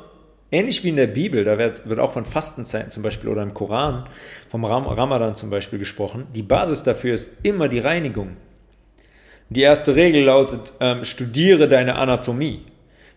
ähnlich 0.50 0.82
wie 0.82 0.88
in 0.88 0.96
der 0.96 1.08
Bibel, 1.08 1.44
da 1.44 1.58
wird, 1.58 1.86
wird 1.86 2.00
auch 2.00 2.12
von 2.12 2.24
Fastenzeiten 2.24 2.90
zum 2.90 3.02
Beispiel 3.02 3.28
oder 3.28 3.42
im 3.42 3.52
Koran, 3.52 4.08
vom 4.50 4.64
Ram 4.64 4.86
Ramadan 4.86 5.36
zum 5.36 5.50
Beispiel 5.50 5.78
gesprochen, 5.78 6.26
die 6.34 6.42
Basis 6.42 6.82
dafür 6.82 7.12
ist 7.12 7.36
immer 7.42 7.68
die 7.68 7.80
Reinigung. 7.80 8.38
Die 9.50 9.60
erste 9.60 9.94
Regel 9.94 10.24
lautet, 10.24 10.72
ähm, 10.80 11.04
studiere 11.04 11.68
deine 11.68 11.96
Anatomie. 11.96 12.62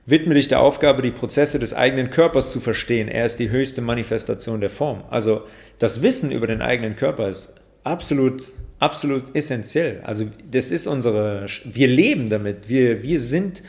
Widme 0.06 0.34
dich 0.34 0.50
der 0.50 0.60
Aufgabe, 0.60 1.02
die 1.02 1.12
Prozesse 1.12 1.58
des 1.58 1.74
eigenen 1.74 2.10
Körpers 2.10 2.52
zu 2.52 2.60
verstehen. 2.60 3.08
Er 3.08 3.26
ist 3.26 3.39
die 3.39 3.50
höchste 3.50 3.82
Manifestation 3.82 4.60
der 4.60 4.69
Form. 4.69 5.06
Also 5.10 5.44
das 5.79 6.02
Wissen 6.02 6.31
über 6.31 6.48
den 6.48 6.62
eigenen 6.62 6.98
Körper 6.98 7.29
ist 7.29 7.56
absolut, 7.86 8.44
absolut 8.79 9.23
essentiell. 9.34 10.02
Also 10.04 10.25
das 10.52 10.71
ist 10.71 10.86
unsere, 10.86 11.46
wir 11.63 11.88
leben 11.88 12.29
damit. 12.29 12.67
Wir, 12.67 13.04
wir 13.04 13.21
sind, 13.21 13.63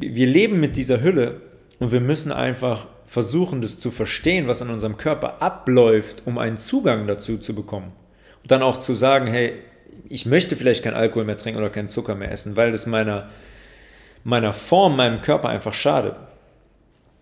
wir 0.00 0.26
leben 0.26 0.60
mit 0.60 0.76
dieser 0.76 1.02
Hülle 1.02 1.40
und 1.78 1.92
wir 1.92 2.00
müssen 2.00 2.32
einfach 2.32 2.86
versuchen, 3.06 3.60
das 3.60 3.78
zu 3.78 3.90
verstehen, 3.90 4.46
was 4.46 4.60
in 4.60 4.70
unserem 4.70 4.96
Körper 4.96 5.42
abläuft, 5.42 6.22
um 6.26 6.38
einen 6.38 6.56
Zugang 6.56 7.06
dazu 7.06 7.38
zu 7.38 7.54
bekommen. 7.54 7.92
Und 8.42 8.50
dann 8.50 8.62
auch 8.62 8.78
zu 8.78 8.94
sagen, 8.94 9.26
hey, 9.26 9.54
ich 10.08 10.26
möchte 10.26 10.56
vielleicht 10.56 10.84
kein 10.84 10.94
Alkohol 10.94 11.24
mehr 11.24 11.36
trinken 11.36 11.58
oder 11.58 11.70
keinen 11.70 11.88
Zucker 11.88 12.14
mehr 12.14 12.30
essen, 12.30 12.56
weil 12.56 12.72
das 12.72 12.86
meiner 12.86 13.28
meiner 14.24 14.52
Form, 14.52 14.96
meinem 14.96 15.20
Körper 15.20 15.48
einfach 15.48 15.74
schade. 15.74 16.16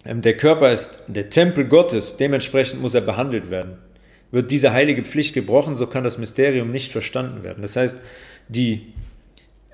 Ähm, 0.05 0.23
der 0.23 0.37
Körper 0.37 0.73
ist 0.73 0.99
der 1.07 1.31
Tempel 1.31 1.65
Gottes, 1.67 2.17
dementsprechend 2.17 2.81
muss 2.81 2.95
er 2.95 3.01
behandelt 3.01 3.51
werden. 3.51 3.79
Wird 4.31 4.51
diese 4.51 4.73
heilige 4.73 5.03
Pflicht 5.03 5.35
gebrochen, 5.35 5.77
so 5.77 5.87
kann 5.87 6.05
das 6.05 6.19
Mysterium 6.19 6.71
nicht 6.71 6.93
verstanden 6.93 7.43
werden. 7.43 7.63
Das 7.63 7.77
heißt, 7.77 7.99
die, 8.49 8.93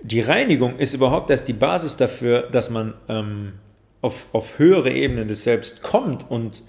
die 0.05 0.21
Reinigung 0.21 0.79
ist 0.79 0.93
überhaupt 0.93 1.31
erst 1.31 1.49
die 1.49 1.55
Basis 1.55 1.97
dafür, 1.97 2.43
dass 2.43 2.69
man 2.69 2.93
ähm, 3.09 3.55
auf, 4.03 4.27
auf 4.33 4.59
höhere 4.59 4.91
Ebenen 4.91 5.29
des 5.29 5.45
Selbst 5.45 5.83
kommt 5.83 6.31
und, 6.31 6.63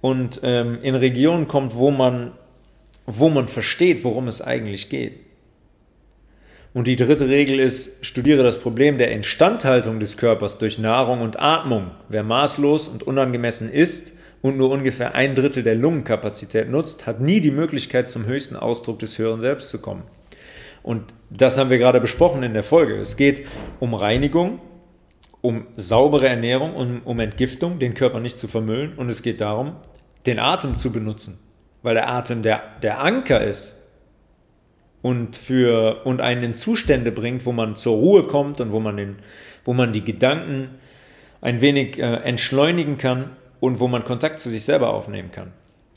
und 0.00 0.40
ähm, 0.42 0.78
in 0.80 0.94
Regionen 0.94 1.46
kommt, 1.46 1.74
wo 1.74 1.90
man, 1.90 2.32
wo 3.04 3.28
man 3.28 3.48
versteht, 3.48 4.02
worum 4.02 4.28
es 4.28 4.40
eigentlich 4.40 4.88
geht. 4.88 5.20
Und 6.72 6.86
die 6.86 6.96
dritte 6.96 7.28
Regel 7.28 7.60
ist, 7.60 8.04
studiere 8.04 8.42
das 8.42 8.58
Problem 8.58 8.96
der 8.96 9.12
Instandhaltung 9.12 10.00
des 10.00 10.16
Körpers 10.16 10.56
durch 10.56 10.78
Nahrung 10.78 11.20
und 11.20 11.40
Atmung. 11.40 11.90
Wer 12.08 12.22
maßlos 12.22 12.88
und 12.88 13.02
unangemessen 13.02 13.70
isst 13.70 14.12
und 14.40 14.56
nur 14.56 14.70
ungefähr 14.70 15.14
ein 15.14 15.34
Drittel 15.34 15.62
der 15.62 15.74
Lungenkapazität 15.74 16.70
nutzt, 16.70 17.06
hat 17.06 17.20
nie 17.20 17.40
die 17.40 17.50
Möglichkeit, 17.50 18.08
zum 18.08 18.24
höchsten 18.24 18.56
Ausdruck 18.56 19.00
des 19.00 19.18
höheren 19.18 19.42
Selbst 19.42 19.68
zu 19.68 19.82
kommen. 19.82 20.04
Und 20.84 21.14
das 21.30 21.56
haben 21.56 21.70
wir 21.70 21.78
gerade 21.78 21.98
besprochen 21.98 22.42
in 22.42 22.52
der 22.52 22.62
Folge. 22.62 22.96
Es 22.96 23.16
geht 23.16 23.48
um 23.80 23.94
Reinigung, 23.94 24.60
um 25.40 25.66
saubere 25.76 26.28
Ernährung 26.28 26.76
und 26.76 27.00
um 27.00 27.18
Entgiftung, 27.20 27.78
den 27.78 27.94
Körper 27.94 28.20
nicht 28.20 28.38
zu 28.38 28.46
vermüllen. 28.46 28.92
Und 28.96 29.08
es 29.08 29.22
geht 29.22 29.40
darum, 29.40 29.76
den 30.26 30.38
Atem 30.38 30.76
zu 30.76 30.92
benutzen, 30.92 31.40
weil 31.82 31.94
der 31.94 32.10
Atem 32.10 32.42
der, 32.42 32.62
der 32.82 33.00
Anker 33.00 33.42
ist 33.42 33.76
und, 35.00 35.36
für, 35.36 36.04
und 36.04 36.20
einen 36.20 36.42
in 36.42 36.54
Zustände 36.54 37.12
bringt, 37.12 37.46
wo 37.46 37.52
man 37.52 37.76
zur 37.76 37.96
Ruhe 37.96 38.24
kommt 38.24 38.60
und 38.60 38.70
wo 38.70 38.78
man, 38.78 38.98
den, 38.98 39.16
wo 39.64 39.72
man 39.72 39.94
die 39.94 40.04
Gedanken 40.04 40.68
ein 41.40 41.62
wenig 41.62 41.98
äh, 41.98 42.02
entschleunigen 42.02 42.98
kann 42.98 43.30
und 43.58 43.80
wo 43.80 43.88
man 43.88 44.04
Kontakt 44.04 44.38
zu 44.38 44.50
sich 44.50 44.64
selber 44.64 44.90
aufnehmen 44.92 45.32
kann. 45.32 45.52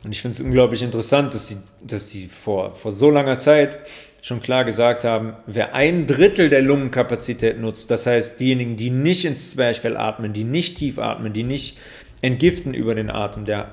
Und 0.06 0.14
ich 0.14 0.22
finde 0.22 0.36
es 0.36 0.42
unglaublich 0.42 0.82
interessant, 0.82 1.34
dass 1.34 1.48
die, 1.48 1.58
dass 1.82 2.08
die 2.08 2.28
vor, 2.28 2.76
vor 2.76 2.94
so 2.94 3.10
langer 3.10 3.38
Zeit 3.38 3.80
schon 4.22 4.40
klar 4.40 4.66
gesagt 4.66 5.04
haben, 5.04 5.34
wer 5.46 5.74
ein 5.74 6.08
Drittel 6.08 6.50
der 6.50 6.62
Lungenkapazität 6.62 7.60
nutzt, 7.60 7.92
das 7.92 8.06
heißt 8.06 8.40
diejenigen, 8.40 8.76
die 8.76 8.90
nicht 8.90 9.26
ins 9.26 9.52
Zwerchfell 9.52 9.98
atmen, 9.98 10.34
die 10.34 10.44
nicht 10.44 10.78
tief 10.78 11.00
atmen, 11.00 11.34
die 11.34 11.44
nicht 11.44 11.78
entgiften 12.22 12.74
über 12.74 12.96
den 12.96 13.10
Atem, 13.10 13.46
der, 13.46 13.70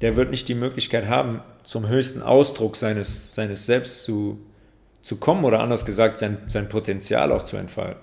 der 0.00 0.16
wird 0.16 0.30
nicht 0.30 0.48
die 0.48 0.54
Möglichkeit 0.54 1.08
haben, 1.08 1.40
zum 1.64 1.88
höchsten 1.88 2.22
Ausdruck 2.22 2.76
seines, 2.76 3.34
seines 3.34 3.66
Selbst 3.66 4.04
zu, 4.04 4.38
zu 5.02 5.16
kommen 5.16 5.44
oder 5.44 5.60
anders 5.60 5.84
gesagt, 5.84 6.18
sein, 6.18 6.38
sein 6.46 6.68
Potenzial 6.68 7.32
auch 7.32 7.44
zu 7.44 7.56
entfalten. 7.56 8.00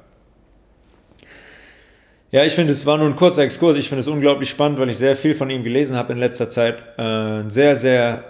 Ja, 2.32 2.44
ich 2.44 2.54
finde, 2.54 2.74
es 2.74 2.88
war 2.88 2.98
nur 2.98 3.06
ein 3.06 3.16
kurzer 3.16 3.44
Exkurs. 3.44 3.78
Ich 3.78 3.90
finde 3.90 4.00
es 4.00 4.08
unglaublich 4.08 4.50
spannend, 4.50 4.80
weil 4.80 4.90
ich 4.90 4.98
sehr 4.98 5.16
viel 5.16 5.36
von 5.36 5.52
ihm 5.52 5.64
gelesen 5.64 5.96
habe 5.96 6.14
in 6.14 6.18
letzter 6.18 6.50
Zeit. 6.50 6.84
Äh, 6.98 7.04
ein 7.04 7.52
sehr, 7.52 7.76
sehr 7.76 8.24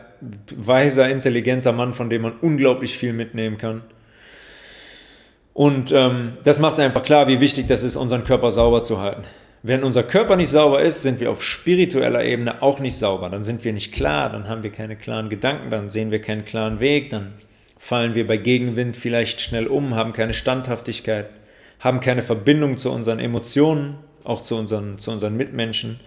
weiser, 0.56 1.10
intelligenter 1.10 1.72
Mann, 1.72 1.94
von 1.94 2.10
dem 2.10 2.24
man 2.24 2.34
unglaublich 2.42 2.98
viel 2.98 3.14
mitnehmen 3.14 3.58
kann. 3.58 3.82
Und 5.54 5.92
ähm, 5.92 6.34
das 6.44 6.60
macht 6.60 6.80
einfach 6.80 7.04
klar, 7.04 7.28
wie 7.28 7.40
wichtig 7.40 7.68
das 7.68 7.84
ist, 7.84 7.96
unseren 7.96 8.24
Körper 8.24 8.52
sauber 8.52 8.82
zu 8.82 9.00
halten. 9.00 9.24
Wenn 9.62 9.84
unser 9.84 10.04
Körper 10.04 10.36
nicht 10.36 10.50
sauber 10.50 10.82
ist, 10.82 11.04
sind 11.04 11.20
wir 11.20 11.32
auf 11.32 11.44
spiritueller 11.44 12.24
Ebene 12.26 12.62
auch 12.62 12.80
nicht 12.80 12.98
sauber. 12.98 13.30
Dann 13.30 13.44
sind 13.44 13.64
wir 13.64 13.72
nicht 13.72 13.94
klar, 13.94 14.30
dann 14.30 14.50
haben 14.50 14.64
wir 14.64 14.72
keine 14.72 14.98
klaren 14.98 15.30
Gedanken, 15.30 15.70
dann 15.70 15.90
sehen 15.90 16.12
wir 16.12 16.20
keinen 16.20 16.44
klaren 16.44 16.80
Weg, 16.80 17.12
dann 17.12 17.34
fallen 17.78 18.16
wir 18.16 18.28
bei 18.28 18.38
Gegenwind 18.38 18.98
vielleicht 18.98 19.42
schnell 19.42 19.68
um, 19.68 19.96
haben 19.96 20.12
keine 20.12 20.34
Standhaftigkeit, 20.34 21.30
haben 21.80 22.00
keine 22.00 22.24
Verbindung 22.24 22.78
zu 22.78 22.92
unseren 22.92 23.20
Emotionen, 23.20 23.96
auch 24.24 24.42
zu 24.42 24.56
unseren, 24.56 25.00
zu 25.00 25.12
unseren 25.12 25.38
Mitmenschen, 25.38 26.00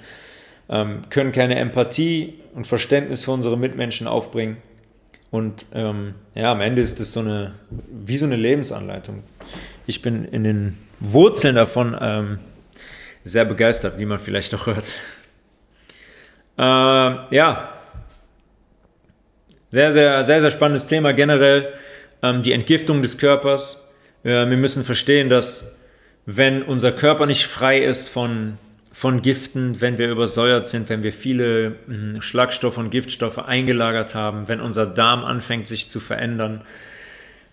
ähm, 0.69 1.03
können 1.11 1.33
keine 1.33 1.57
Empathie 1.57 2.35
und 2.55 2.67
Verständnis 2.67 3.25
für 3.25 3.33
unsere 3.33 3.57
Mitmenschen 3.57 4.07
aufbringen. 4.07 4.59
Und 5.31 5.67
ähm, 5.75 6.15
ja, 6.35 6.53
am 6.53 6.61
Ende 6.61 6.83
ist 6.83 7.01
es 7.01 7.13
so 7.13 7.21
eine, 7.21 7.55
wie 7.91 8.17
so 8.17 8.27
eine 8.27 8.37
Lebensanleitung. 8.37 9.23
Ich 9.87 10.03
bin 10.03 10.25
in 10.25 10.45
den 10.45 10.79
Wurzeln 11.01 11.57
davon 11.57 11.97
ähm, 12.01 12.39
sehr 13.25 13.45
begeistert, 13.45 13.99
wie 13.99 14.07
man 14.07 14.19
vielleicht 14.19 14.55
auch 14.55 14.67
hört. 14.67 14.93
Äh, 16.59 16.63
ja, 16.63 17.73
sehr, 19.71 19.93
sehr, 19.93 20.25
sehr, 20.25 20.41
sehr 20.41 20.51
spannendes 20.51 20.87
Thema 20.87 21.13
generell. 21.13 21.73
Ähm, 22.23 22.43
die 22.43 22.53
Entgiftung 22.53 23.03
des 23.03 23.19
Körpers. 23.19 23.87
Äh, 24.25 24.49
wir 24.49 24.57
müssen 24.57 24.85
verstehen, 24.85 25.29
dass 25.29 25.65
wenn 26.25 26.63
unser 26.63 26.93
Körper 26.93 27.27
nicht 27.27 27.47
frei 27.47 27.79
ist 27.79 28.09
von, 28.09 28.59
von 28.97 29.21
Giften, 29.21 29.83
wenn 29.83 29.99
wir 29.99 30.09
übersäuert 30.09 30.67
sind, 30.67 30.89
wenn 30.89 31.03
wir 31.03 31.13
viele 31.13 31.75
hm, 31.87 32.23
Schlagstoffe 32.23 32.79
und 32.79 32.89
Giftstoffe 32.89 33.37
eingelagert 33.37 34.15
haben, 34.15 34.49
wenn 34.49 34.59
unser 34.59 34.87
Darm 34.87 35.23
anfängt 35.23 35.69
sich 35.69 35.91
zu 35.91 36.01
verändern, 36.01 36.63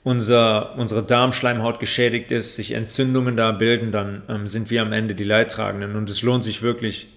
unser, 0.04 0.78
unsere 0.78 1.04
Darmschleimhaut 1.04 1.82
geschädigt 1.82 2.32
ist, 2.32 2.56
sich 2.56 2.72
Entzündungen 2.72 3.36
da 3.36 3.52
bilden, 3.52 3.92
dann 3.92 4.22
ähm, 4.30 4.48
sind 4.48 4.72
wir 4.72 4.84
am 4.84 4.94
Ende 4.94 5.16
die 5.16 5.26
Leidtragenden. 5.26 5.98
Und 5.98 6.10
es 6.10 6.22
lohnt 6.22 6.46
sich 6.46 6.62
wirklich, 6.62 7.10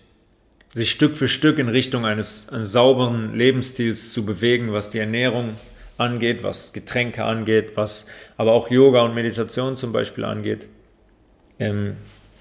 sich 0.74 0.90
Stück 0.90 1.16
für 1.16 1.28
Stück 1.28 1.60
in 1.60 1.68
Richtung 1.68 2.04
eines, 2.04 2.48
eines 2.48 2.72
sauberen 2.72 3.32
Lebensstils 3.32 4.12
zu 4.12 4.26
bewegen, 4.26 4.72
was 4.72 4.90
die 4.90 4.98
Ernährung 4.98 5.54
angeht, 5.98 6.42
was 6.42 6.72
Getränke 6.72 7.22
angeht, 7.22 7.76
was 7.76 8.08
aber 8.36 8.54
auch 8.54 8.72
Yoga 8.72 9.02
und 9.02 9.14
Meditation 9.14 9.76
zum 9.76 9.92
Beispiel 9.92 10.24
angeht. 10.24 10.66
Ähm, 11.60 11.94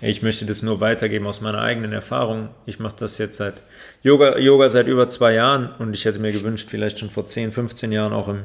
ich 0.08 0.22
möchte 0.22 0.46
das 0.46 0.62
nur 0.62 0.82
weitergeben 0.82 1.28
aus 1.28 1.42
meiner 1.42 1.62
eigenen 1.62 1.92
Erfahrung. 1.92 2.50
Ich 2.66 2.80
mache 2.80 2.96
das 2.98 3.18
jetzt 3.18 3.38
seit 3.38 3.62
Yoga, 4.04 4.38
Yoga 4.38 4.70
seit 4.70 4.88
über 4.88 5.08
zwei 5.10 5.34
Jahren 5.34 5.72
und 5.80 5.94
ich 5.94 6.06
hätte 6.06 6.20
mir 6.20 6.32
gewünscht, 6.32 6.68
vielleicht 6.70 7.00
schon 7.00 7.10
vor 7.10 7.28
10, 7.28 7.52
15 7.52 7.92
Jahren 7.92 8.14
auch 8.14 8.28
im, 8.28 8.44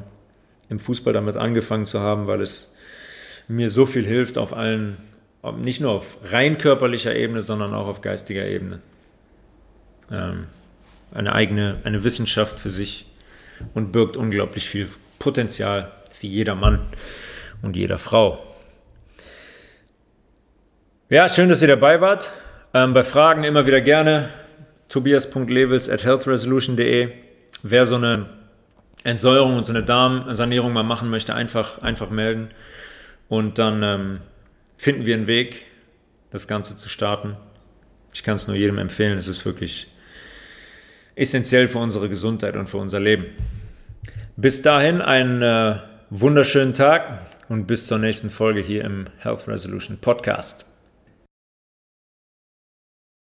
im 0.69 0.79
Fußball 0.79 1.13
damit 1.13 1.37
angefangen 1.37 1.85
zu 1.85 1.99
haben, 1.99 2.27
weil 2.27 2.41
es 2.41 2.75
mir 3.47 3.69
so 3.69 3.85
viel 3.85 4.05
hilft 4.05 4.37
auf 4.37 4.53
allen, 4.53 4.97
nicht 5.57 5.81
nur 5.81 5.91
auf 5.91 6.17
rein 6.31 6.57
körperlicher 6.57 7.15
Ebene, 7.15 7.41
sondern 7.41 7.73
auch 7.73 7.87
auf 7.87 8.01
geistiger 8.01 8.45
Ebene 8.45 8.79
ähm, 10.11 10.47
eine 11.13 11.33
eigene, 11.33 11.79
eine 11.83 12.03
Wissenschaft 12.03 12.59
für 12.59 12.69
sich 12.69 13.05
und 13.73 13.91
birgt 13.91 14.17
unglaublich 14.17 14.69
viel 14.69 14.87
Potenzial 15.19 15.91
für 16.11 16.27
jeder 16.27 16.55
Mann 16.55 16.79
und 17.61 17.75
jeder 17.75 17.97
Frau. 17.97 18.50
Ja, 21.11 21.27
schön, 21.27 21.49
dass 21.49 21.61
ihr 21.61 21.67
dabei 21.67 21.99
wart. 21.99 22.31
Ähm, 22.73 22.93
bei 22.93 23.03
Fragen 23.03 23.43
immer 23.43 23.67
wieder 23.67 23.81
gerne 23.81 24.29
tobias.levels 24.87 25.89
at 25.89 26.05
healthresolution.de. 26.05 27.09
Wer 27.63 27.85
so 27.85 27.97
eine 27.97 28.29
Entsäuerung 29.03 29.57
und 29.57 29.65
so 29.65 29.73
eine 29.73 29.83
Darmsanierung 29.83 30.71
mal 30.71 30.83
machen 30.83 31.09
möchte, 31.09 31.35
einfach, 31.35 31.81
einfach 31.81 32.11
melden. 32.11 32.51
Und 33.27 33.59
dann 33.59 33.83
ähm, 33.83 34.19
finden 34.77 35.05
wir 35.05 35.15
einen 35.15 35.27
Weg, 35.27 35.65
das 36.29 36.47
Ganze 36.47 36.77
zu 36.77 36.87
starten. 36.87 37.35
Ich 38.13 38.23
kann 38.23 38.37
es 38.37 38.47
nur 38.47 38.55
jedem 38.55 38.77
empfehlen. 38.77 39.17
Es 39.17 39.27
ist 39.27 39.45
wirklich 39.45 39.89
essentiell 41.15 41.67
für 41.67 41.79
unsere 41.79 42.07
Gesundheit 42.07 42.55
und 42.55 42.69
für 42.69 42.77
unser 42.77 43.01
Leben. 43.01 43.25
Bis 44.37 44.61
dahin 44.61 45.01
einen 45.01 45.41
äh, 45.41 45.75
wunderschönen 46.09 46.73
Tag 46.73 47.19
und 47.49 47.65
bis 47.67 47.87
zur 47.87 47.97
nächsten 47.97 48.29
Folge 48.29 48.61
hier 48.61 48.85
im 48.85 49.07
Health 49.19 49.49
Resolution 49.49 49.97
Podcast. 49.97 50.70